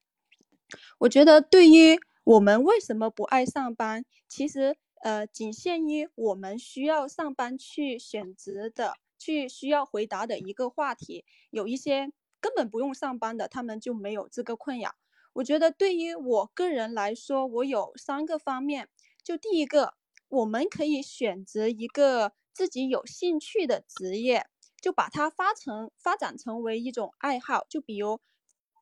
[0.97, 12.11] 我觉得对于我们为什么不爱上班，其实呃仅限于我们需要上班去选择的、去需要回答的一个话题，有一些。
[12.41, 14.95] 根本不用上班的，他们就没有这个困扰。
[15.33, 18.87] 我觉得对于我个人来说，我有三个方面。
[19.21, 19.95] 就第一个，
[20.29, 24.47] 我们可以选择一个自己有兴趣的职业，
[24.81, 27.65] 就把它发成发展成为一种爱好。
[27.69, 28.19] 就比如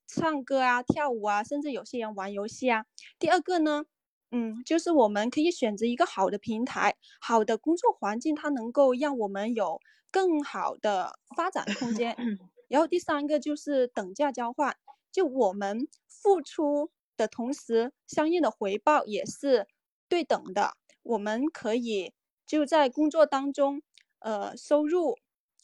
[0.07, 2.85] 唱歌啊、跳舞啊，甚至有些人玩游戏啊。
[3.19, 3.85] 第二个呢，
[4.31, 9.79] 嗯，就是我们可以选择一个好的平台、好的工作环境，它能够让我们有
[10.11, 12.15] 更好的发展空间。
[12.67, 14.75] 然后第三个就是等价交换，
[15.11, 19.67] 就我们付出的同时，相应的回报也是
[20.09, 20.75] 对等的。
[21.03, 22.13] 我们可以
[22.45, 23.81] 就在工作当中，
[24.19, 25.17] 呃，收入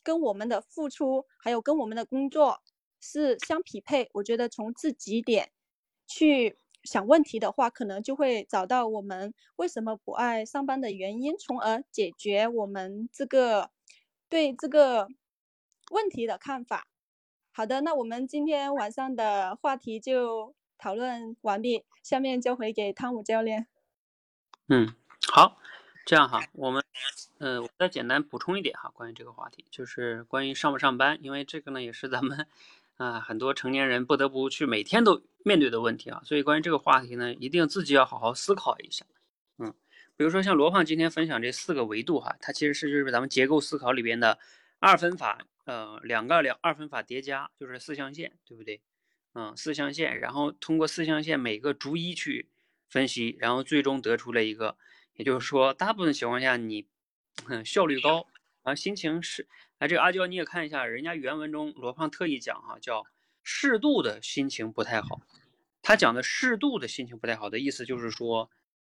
[0.03, 2.61] 跟我们的付出，还有跟我们的工作
[2.99, 4.09] 是相匹配。
[4.13, 5.51] 我觉得从这几点
[6.05, 13.71] 去想问题的话，可能就会找到我们为什么不爱上班的原因，从而解决我们这个
[14.27, 15.07] 对这个
[15.91, 16.87] 问题的看法。
[17.51, 23.67] 好的，那我们今天晚上的话题就讨论完毕，下面交回给汤姆教练。
[24.67, 24.93] 嗯，
[25.31, 25.57] 好，
[26.05, 26.83] 这样哈，我们，
[27.37, 32.45] 呃，我再简单补充一点哈，关于这个话题，就是关于上不上班，因为这个呢也是咱们
[32.97, 39.05] 啊、很多成年人不得不去每天都面对的问题啊，所以关于这个话题呢，一定自己要好好思考一下。
[39.57, 39.73] 嗯，
[40.15, 44.37] 比如说像罗胖今天分享这四个维度哈，它其实是就是咱们结构思考里边的
[44.79, 48.81] 二分法，呃，两个两二分法叠加，就是四象限，对不对？
[49.33, 52.49] 嗯，四象限，然后通过四象限每个逐一去
[52.87, 54.77] 分析，然后最终得出了一个，
[55.15, 56.85] 也就是说，大部分情况下你，
[57.47, 58.27] 嗯，效率高，
[58.63, 59.47] 啊，心情是，
[59.77, 63.03] 哎，这个阿娇你也看一下，人家原文中罗胖特意讲哈，叫
[63.43, 65.21] 适度的心情不太好。
[65.81, 68.49] 他讲的适度的心情不太好的意思就是说，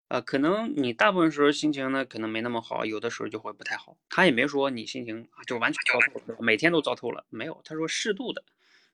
[0.10, 3.98] 呃，可能你大部分时候心情呢可能没那么好，有的时候就会不太好。
[4.10, 8.44] 他也没说你心情啊就完全糟透了，每天都糟透了，没有，他说适度的，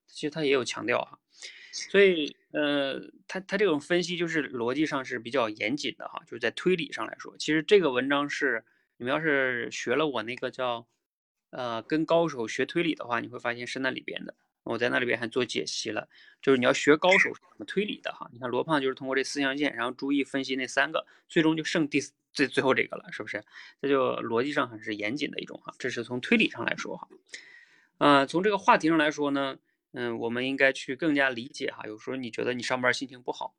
[0.08, 1.20] 其实他也有强调哈。
[1.72, 8.64] 所以，呃，他他这种分析就是逻辑上是比较严谨的哈，就是在推理上来说，其实这个文章是
[8.98, 10.88] 你们要是学了我那个叫，
[11.52, 16.10] 呃，跟高手学推理的话，你会发现是那里边的，我在那里边还做解析了，
[16.42, 18.30] 就是你要学高手怎么推理的哈。
[18.34, 22.02] 你看罗胖就是通过这四象限，然后逐一分析那三个，最终就剩第
[22.34, 23.44] 最最后这个了，是不是？
[23.82, 27.08] 这就逻辑上很是严谨的一种哈，这是从推理上来说哈。
[28.00, 29.60] 呃，从这个话题上来说呢。
[29.92, 31.84] 嗯，我们应该去更加理解哈。
[31.86, 33.56] 有时候你觉得你上班心情不好，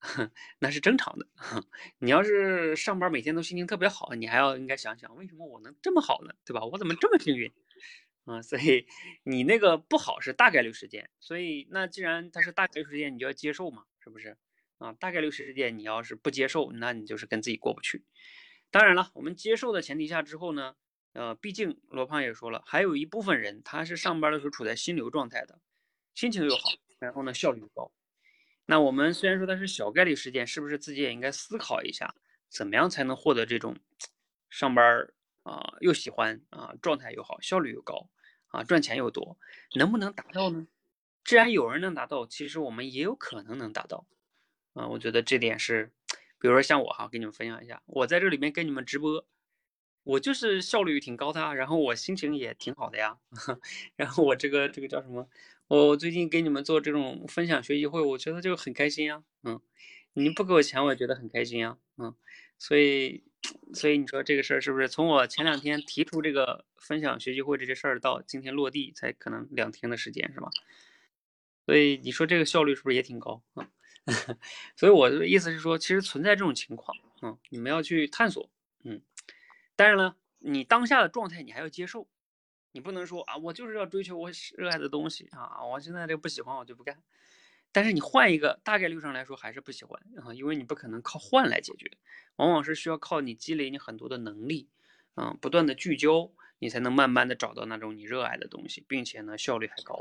[0.60, 1.26] 那是正常的。
[1.98, 6.34] 你要是上班每天都心情特别好，你还要应该想想，为什么我能这么好呢？
[6.44, 6.64] 对吧？
[6.64, 7.52] 我怎么这么幸运？
[8.24, 8.86] 啊，所以
[9.24, 11.10] 你那个不好是大概率事件。
[11.18, 14.36] 所以那既然它是大概率事件，你就要接受嘛，是不是？
[14.78, 18.04] 啊，大概率事件你要是不接受，那你就是跟自己过不去。
[18.70, 20.76] 当然了，我们接受的前提下之后呢？
[21.14, 25.60] 呃，毕竟罗胖也说了，还有一部分人他是上班的时候处在心流状态的，
[26.12, 27.92] 心情又好，然后呢效率又高。
[28.66, 32.14] 那我们虽然说它是小概率事件，是不是自己也应该思考一下，
[32.48, 33.76] 怎么样才能获得这种
[34.50, 35.08] 上班
[35.44, 38.08] 啊又喜欢啊状态又好，效率又高
[38.48, 39.38] 啊赚钱又多，
[39.76, 40.66] 能不能达到呢？
[41.24, 44.04] 既然有人能达到，其实我们也有可能能达到
[44.72, 44.88] 啊。
[44.88, 45.92] 我觉得这点是，
[46.40, 49.24] 比如说像我哈，给你们分享一下，我在这里面跟你们直播。
[50.04, 53.18] 我就是效率挺高的啊，然后我心情也挺好的呀，
[53.96, 55.28] 然后我这个这个叫什么？
[55.66, 59.60] 我最近给你们做这种分享学习会，我觉得就很开心呀，嗯，
[60.12, 62.14] 你不给我钱，我也觉得很开心呀，嗯，
[62.58, 63.24] 所以
[63.72, 70.50] 所以你说这个事儿是不是从我前两天提出这个分享学习会这些事儿到今天落地才可能两天的时间是吧？
[71.66, 73.68] 所以你说这个效率是不是也挺高啊？
[74.76, 78.50] 所以我的意思是说，其实存在这种情况，嗯，你们要去探索，
[78.84, 79.00] 嗯。
[79.76, 82.06] 但是呢，你当下的状态你还要接受，
[82.72, 87.02] 你不能说啊，我就是要追求我热爱的东西啊，我现在这不喜欢我就不干。
[87.72, 91.90] 但是你换一个，大概率上来说还是不喜欢啊，因为你不可能靠换来解决，
[92.36, 94.68] 往往是需要靠你积累你很多的能力，
[95.16, 100.00] 嗯，不断的聚焦，你才能慢慢的找到那种你热爱的东西，并且呢效率还高，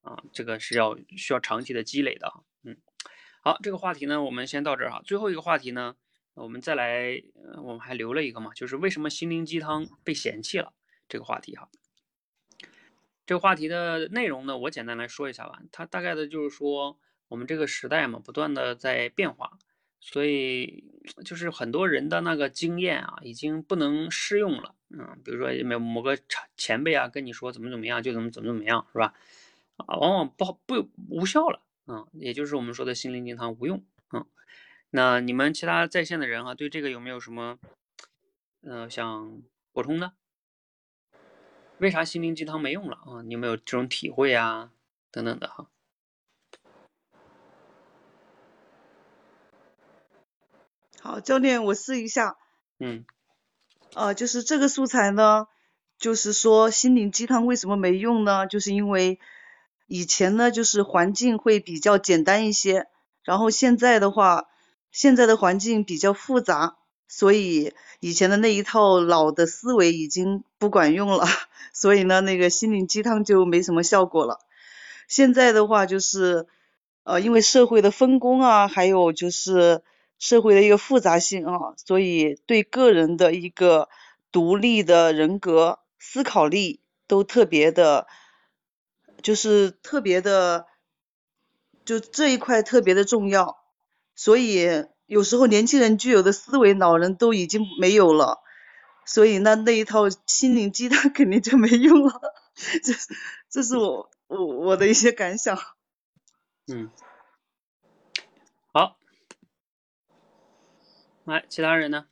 [0.00, 2.76] 啊，这个是要需要长期的积累的哈，嗯，
[3.42, 5.94] 好，这个话题呢我们先到这儿哈，最后一个话题呢。
[6.38, 7.22] 我们再来，
[7.62, 10.72] 我们还留了一个嘛，就是为什么心灵鸡汤被嫌弃了
[11.08, 11.68] 这个话题哈。
[13.26, 15.60] 这个话题的内容呢，我简单来说一下吧。
[15.70, 19.58] 它大概的就是说，我们这个时代嘛，不断的在变化，
[20.00, 20.84] 所以
[21.24, 24.74] 就是很多人的那个经验啊，已经不能适用了。
[24.90, 26.18] 嗯，比如说某某个
[26.56, 29.12] 前辈啊，跟你说怎么怎么样，就怎么怎么怎么样，是吧？
[29.76, 31.60] 啊，往往不好不无效了。
[31.86, 33.84] 嗯，也就是我们说的心灵鸡汤无用。
[34.90, 34.92] 嗯。
[34.92, 37.58] 那你们其他在线的人哈，对这个有没有什么，
[38.62, 40.12] 嗯，想补充的？
[41.78, 43.22] 为啥心灵鸡汤没用了啊？
[43.22, 44.70] 你有没有这种体会啊？
[45.10, 45.68] 等等的哈。
[51.00, 52.38] 好，教练，我试一下。
[52.78, 53.04] 嗯。
[53.94, 55.48] 呃，就是这个素材呢，
[55.98, 58.46] 就是说心灵鸡汤为什么没用呢？
[58.46, 59.20] 就是因为
[59.86, 62.88] 以前呢，就是环境会比较简单一些，
[63.22, 64.48] 然后现在的话。
[64.90, 66.76] 现在的环境比较复杂，
[67.06, 71.26] 所以以前的那一套老的思维已经不管用了，
[71.72, 74.40] 所以呢，那个心灵鸡汤就没什么效果了。
[75.06, 76.46] 现在的话就是，
[77.04, 79.82] 呃，因为社会的分工啊，还有就是
[80.18, 83.88] 社会的一个复杂性啊，所以对个人的一个
[84.32, 88.06] 独立的人格、思考力都特别的，
[89.22, 90.66] 就是特别的，
[91.86, 93.56] 就这一块特别的重要。
[94.18, 98.42] 所以有时候年轻人具有的思维，老人都已经没有了。
[99.06, 102.20] 所以那那一套心灵鸡汤肯定就没用了。
[102.82, 102.92] 这
[103.48, 105.56] 这是我我我的一些感想。
[106.66, 106.90] 嗯，
[108.72, 108.96] 好，
[111.24, 112.04] 来，其他人呢？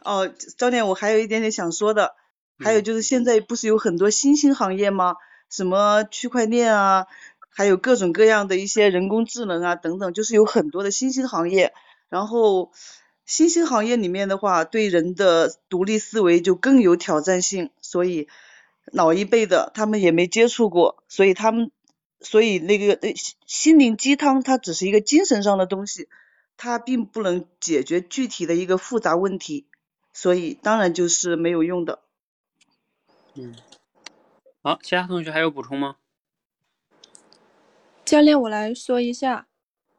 [0.00, 0.26] 哦，
[0.58, 2.16] 教练，我还有一点点想说的，
[2.58, 5.14] 还有嗯就是现在不是有很多新兴行业吗？
[5.48, 7.06] 什么区块链啊，
[7.56, 11.72] 还有各种各样的一些人工智能啊等等，就是有很多的新兴行业。
[12.10, 12.70] 然后
[13.24, 18.28] 新兴行业里面的话，对人的独立思维就更有挑战性，所以
[18.92, 21.70] 老一辈的他们也没接触过，所以他们
[22.20, 26.10] 所以那个心心灵鸡汤它只是一个精神上的东西，
[26.58, 29.66] 它并不能解决具体的一个复杂问题，
[30.12, 32.00] 所以当然就是没有用的。
[33.32, 33.56] 嗯，
[34.60, 35.96] 好，其他同学还有补充吗？
[38.06, 39.48] 教练，我来说一下，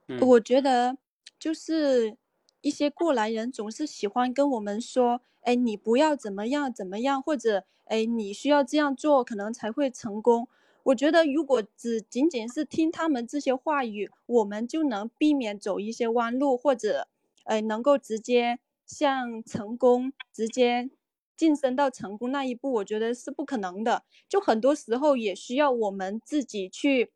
[0.08, 0.98] 嗯我觉得
[1.38, 2.16] 就是
[2.62, 10.48] 一些过来人总是喜欢跟我们说，哎，你不要怎么样怎么样，或者哎，你需要这样做，可能才会成功。
[10.84, 17.10] 我觉得如果只仅仅是听他们这些话语，我们就能避免走一些弯路，或者
[17.44, 20.90] 哎，能够直接向成功直接
[21.36, 24.04] 晋升到成功那一步，我觉得是不可能的。
[24.30, 27.12] 就很多时候也需要我们自己去。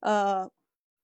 [0.00, 0.50] 呃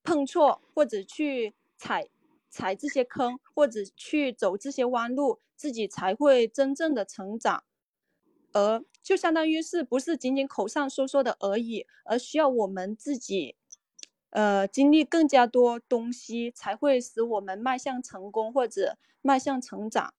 [0.03, 2.07] 碰错，或者去踩
[2.49, 7.63] 踩这些坑，或者去走这些弯路，自己才会真正的成长。
[8.53, 13.55] 而就相当于是不是仅仅口上说说的而已，而需要我们自己，
[14.31, 20.13] 呃，经历更加多东西，才会使我们迈向成功或者迈向成长。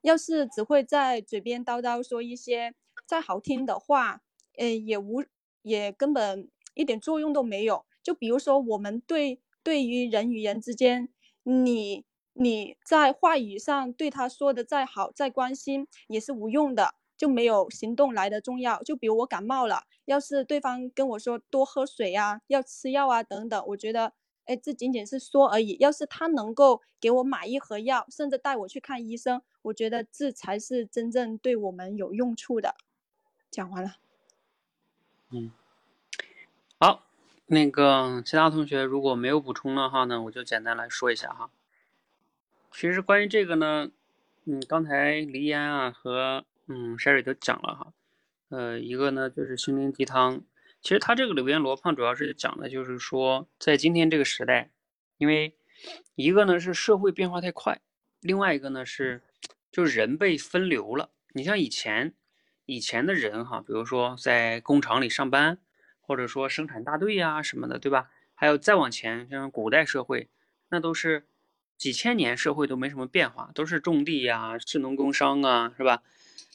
[0.00, 2.74] 要是只会在嘴边叨叨说一些
[3.06, 4.22] 再好听的话，
[4.56, 5.22] 呃，也无
[5.62, 7.84] 也根本一点作用都没有。
[8.02, 11.08] 就比如说，我们对对于人与人之间，
[11.44, 18.82] 你你在话语上对他说的再好再关心，也是无用的，就没有行动来的重要。
[18.82, 24.12] 就比如我感冒了，要是对方跟我说多喝水啊，要吃药啊等等，我觉得，
[24.46, 25.76] 哎，这仅仅是说而已。
[25.78, 32.74] 要是他能够给我买一盒药，甚至带我去看医生，我觉得这才是真正对我们有用处的。
[33.50, 33.96] 讲完了。
[35.30, 35.52] 嗯，
[36.78, 37.04] 好，
[37.52, 41.50] 那个其他同学如果没有补充的话呢，我就简单来说一下哈。
[42.72, 43.90] 其实关于这个呢，
[44.46, 47.92] 嗯，刚才黎岩啊和嗯 Sherry 都讲了哈。
[48.48, 50.40] 呃，一个呢就是心灵鸡汤，
[50.80, 54.70] 其实他这个里边罗胖主要是讲的就是说，在今天这个时代，
[55.18, 55.54] 因为
[56.14, 57.82] 一个呢是社会变化太快，
[58.20, 59.20] 另外一个呢是
[59.70, 61.10] 就是人被分流了。
[61.34, 62.14] 你像以前
[62.64, 65.58] 以前的人哈，比如说在工厂里上班，
[66.02, 68.10] 或者说生产大队呀、什么的，对吧？
[68.34, 70.28] 还有再往前，像古代社会，
[70.68, 71.26] 那都是
[71.78, 76.02] 几千年社会都没什么变化，都是种地呀、士农工商啊，是吧？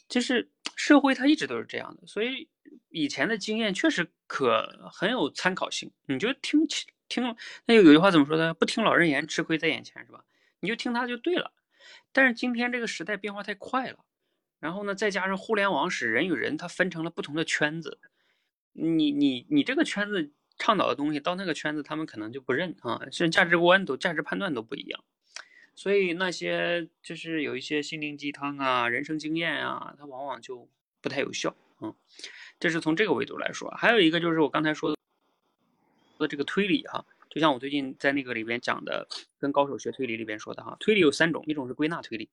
[0.09, 2.47] 就是社会它一直都是这样的，所以
[2.89, 5.91] 以前的经验确实可很有参考性。
[6.05, 6.67] 你就听
[7.09, 7.35] 听，
[7.65, 8.53] 那有有句话怎么说的？
[8.53, 10.23] 不听老人言，吃亏在眼前，是吧？
[10.59, 11.51] 你就听他就对了。
[12.11, 13.99] 但是今天这个时代变化太快了，
[14.59, 17.99] 然后呢，再加上互联网使人与人他分成了不同的圈子，
[18.79, 25.03] 你你你这个圈子倡导的东西，到那个圈子他们可能就不认啊，甚至价值观都价值判断都不一样。
[25.73, 30.69] 所以那些就是有一些心灵鸡汤啊、人生经验啊，它往往就
[31.01, 31.55] 不太有效。
[31.81, 31.93] 嗯，
[32.59, 33.69] 这是从这个维度来说。
[33.71, 34.95] 还有一个就是我刚才说
[36.19, 39.07] 的这个推理哈、就像我最近在那个里边讲的，
[39.39, 42.29] 跟高手学推理里边说的哈，推理有三种，一种是归纳推理。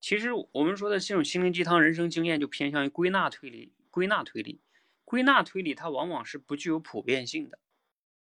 [0.00, 3.72] 其实我们说的这种心灵鸡汤、人生经验，就偏向于归纳推理。
[3.90, 4.60] 归纳推理，
[5.06, 7.58] 归纳推理它往往是不具有普遍性的。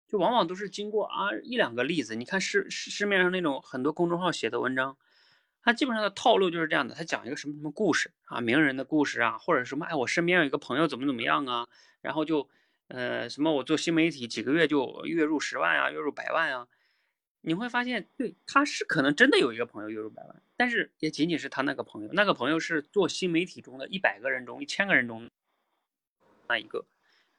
[0.08, 4.96] 就往往都是经过啊一两个例子，你看市市面上那种很多公众号写的文章，
[5.64, 11.68] 它基本上的套路就是这样的，他讲一个什么什么故事啊，名人的故事啊，或者什么哎我身边有一个朋友怎么怎么样啊，
[12.02, 12.48] 然后就
[12.90, 16.68] 呃什么我做新媒体几个月就月入十万啊，月入百万啊，
[17.42, 25.28] 你会发现对他是可能真的有一个朋友月入百万，但是也仅仅是他那个朋友，那个朋友是做新媒体中的一百个人中一千个人中
[26.48, 26.86] 那一个，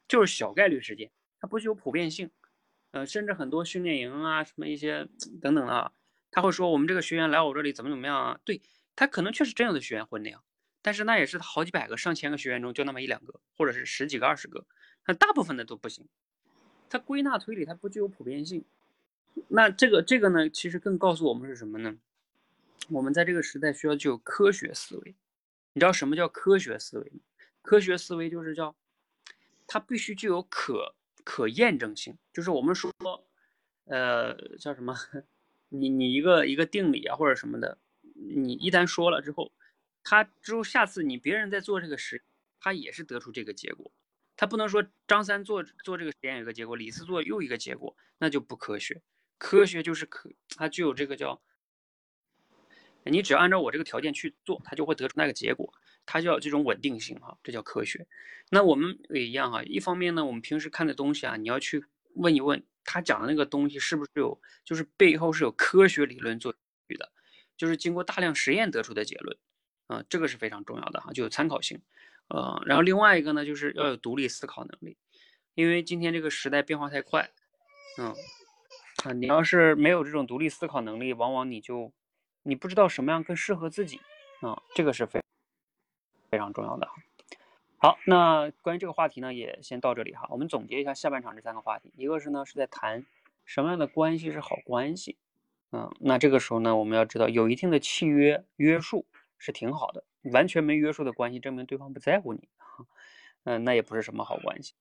[0.09, 1.11] 就是小概率事件，
[1.41, 2.31] 它不具有普遍性。
[2.93, 5.09] 呃，甚至很多训练营啊，什么一些
[5.43, 5.93] 等等的啊，
[6.31, 8.41] 他会说我们这个学员来我这里怎么怎么样啊？
[8.45, 8.63] 对
[8.95, 10.45] 他可能确实真有的学员会那样，
[10.81, 14.65] 但是那也是好几百个、上千个学员中就那么一两个，或者是十几个、二十个，
[15.07, 16.07] 那大部分的都不行。
[16.89, 18.65] 它归纳推理它不具有普遍性。
[19.49, 21.97] 那这个这个呢，其实更告诉我们是什么呢？
[22.91, 25.17] 我们在这个时代需要具有科学思维。
[25.73, 27.19] 你知道什么叫科学思维吗？
[27.61, 28.77] 科学思维就是叫
[29.67, 32.93] 它必须具有可可验证性，就是我们说，
[33.87, 34.95] 呃，叫什么？
[35.71, 37.79] 你你一个一个定理啊或者什么的，
[38.15, 39.53] 你一旦说了之后，
[40.05, 42.23] 他之后下次你别人在做这个实，
[42.61, 43.91] 他也是得出这个结果。
[44.37, 49.03] 他不能说张三做做这个实验有一个结果，李四做又一个结果，那就不科学。
[49.39, 51.41] 科学就是可，它具有这个叫，
[53.05, 55.73] 你只要按照我这个条件去做，它就会得出那个结果，
[56.07, 58.07] 它就要这种稳定性哈，这叫科学。
[58.51, 66.55] 那我们也一样哈，一方面呢，我们平时看的东西啊，你要去问一问他讲的那个东西是不是有，就是背后是有科学理论做
[66.87, 67.11] 据的，
[67.57, 69.37] 就是经过大量实验得出的结论，
[69.87, 71.81] 啊，这个是非常重要的哈，就有参考性。
[72.29, 74.97] 呃，然后另外一个呢，就是要有独立思考能力，
[75.55, 77.31] 因为今天这个时代变化太快，
[77.99, 78.15] 嗯，
[79.05, 81.93] 啊，你要是没有这种独立思考能力，往往你就
[82.43, 84.01] 你不知道什么样更适合自己，
[84.41, 85.21] 啊，这个是非
[86.35, 86.89] 非常重要的。
[87.79, 90.27] 好，那关于这个话题呢，也先到这里哈。
[90.31, 93.07] 我们总结一下下半场这三个话题，一个是呢是在谈
[93.45, 95.17] 什么样的关系是好关系，
[95.71, 99.07] 嗯，那这个时候呢，我们要知道有一定的契约约束
[99.39, 100.03] 是挺好的。
[100.33, 102.49] 完全没约束的关系，证明对方不在乎你，
[103.45, 104.75] 嗯，那也不是什么好关系，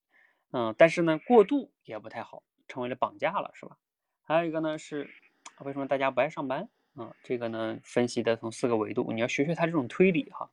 [0.49, 3.77] 嗯，但是呢，过度也不太好，成为了绑架了，是吧？
[4.23, 5.07] 还有一个呢是，
[5.59, 6.67] 为什么大家不爱上班？
[6.95, 10.49] 啊，这个呢分析的从四个维度，你要学学他这种推理哈。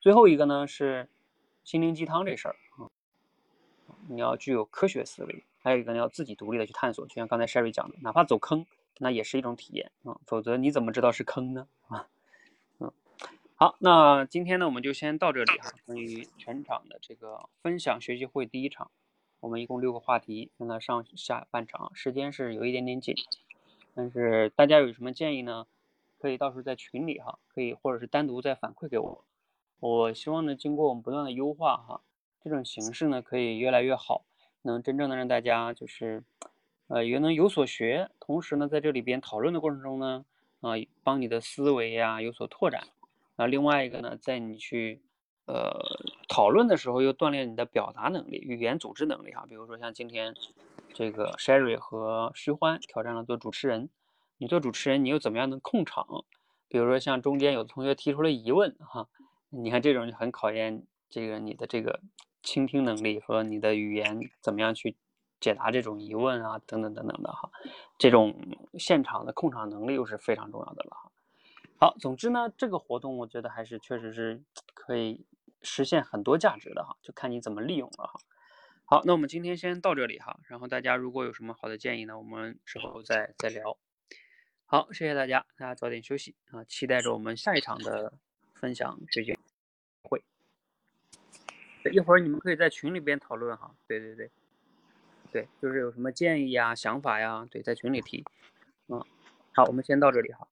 [0.00, 1.08] 最后一个呢是
[1.62, 2.88] 心灵鸡汤这事儿啊，
[4.08, 8.64] 你要具有科学思维，还有一个呢要自己独立的去探索，就像刚才 Sherry 讲的，哪怕走坑，
[8.98, 11.68] 那也是一种体验啊，否则你怎么知道是坑呢？
[11.88, 12.08] 啊？
[12.78, 12.90] 嗯
[13.56, 15.70] 好，那今天呢，我们就先到这里哈。
[15.84, 18.90] 关于全场的这个分享学习会第一场，
[19.40, 23.14] 我们一共六个话题，现在上下半场，时间是有一点点紧，
[23.94, 25.66] 但是大家有什么建议呢？
[26.18, 29.24] 可以到时候在群里哈，可以或者是单独再反馈给我。
[29.80, 32.00] 我希望呢，经过我们不断的优化哈，
[32.44, 34.24] 这种形式呢可以越来越好，
[34.62, 36.22] 能真正的让大家就是
[36.88, 40.24] 呃也能有所学，同时呢，在这里边讨论的过程中呢，
[40.60, 42.82] 啊，帮你的思维呀有所拓展。
[43.36, 45.00] 那另外一个呢，在你去
[45.46, 45.72] 呃
[46.28, 49.46] 讨论的时候，又锻炼你的表达能力、语言组织能力哈。
[49.48, 50.34] 比如说像今天
[50.92, 53.88] 这个 Sherry 和徐欢挑战了做主持人，
[54.36, 56.06] 你做主持人，你又怎么样能控场？
[56.68, 59.08] 比如说像中间有的同学提出了疑问哈，
[59.50, 62.00] 你看这种就很考验这个你的这个
[62.42, 64.96] 倾听能力和你的语言怎么样去
[65.40, 67.50] 解答这种疑问啊，等等等等的哈。
[67.98, 68.34] 这种
[68.78, 71.12] 现场的控场能力又是非常重要的了哈。
[71.78, 74.42] 好，总之呢，这个活动我觉得还是确实是
[74.74, 75.26] 可以
[75.62, 78.20] 实现很多价值的哈，就看你怎么利用了哈。
[78.84, 83.78] 好，那我们今天先到这里哈，然后大家如果有什么好的建议呢，我们之后再再聊。
[84.66, 88.12] 好，谢谢大家，大家早点休息啊，期待着我们下一场的
[88.60, 89.36] 分享学习
[90.02, 90.22] 会。
[91.90, 94.30] 一会儿你们可以在群里边讨论哈，对对对，
[95.32, 98.22] 对，就是有什么建议呀、想法呀，对，在群里提。
[98.88, 99.02] 嗯，
[99.52, 100.46] 好，我们先到这里哈。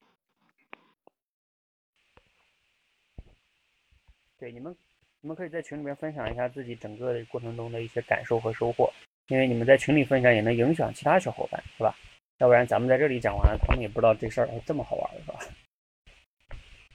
[4.39, 4.75] 对你们，
[5.21, 8.91] 你们可以在群里面分享一下自己整个的过程中的一些感受和收获，
[9.27, 11.95] 因为你们在群里分享也能影响其他小伙伴，是吧？
[12.39, 15.39] 要不然咱们在这里讲完了，他们也不知道这事儿还这么好玩，是吧？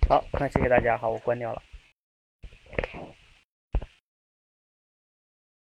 [0.09, 1.61] 好，那谢谢大家，好，我关掉了。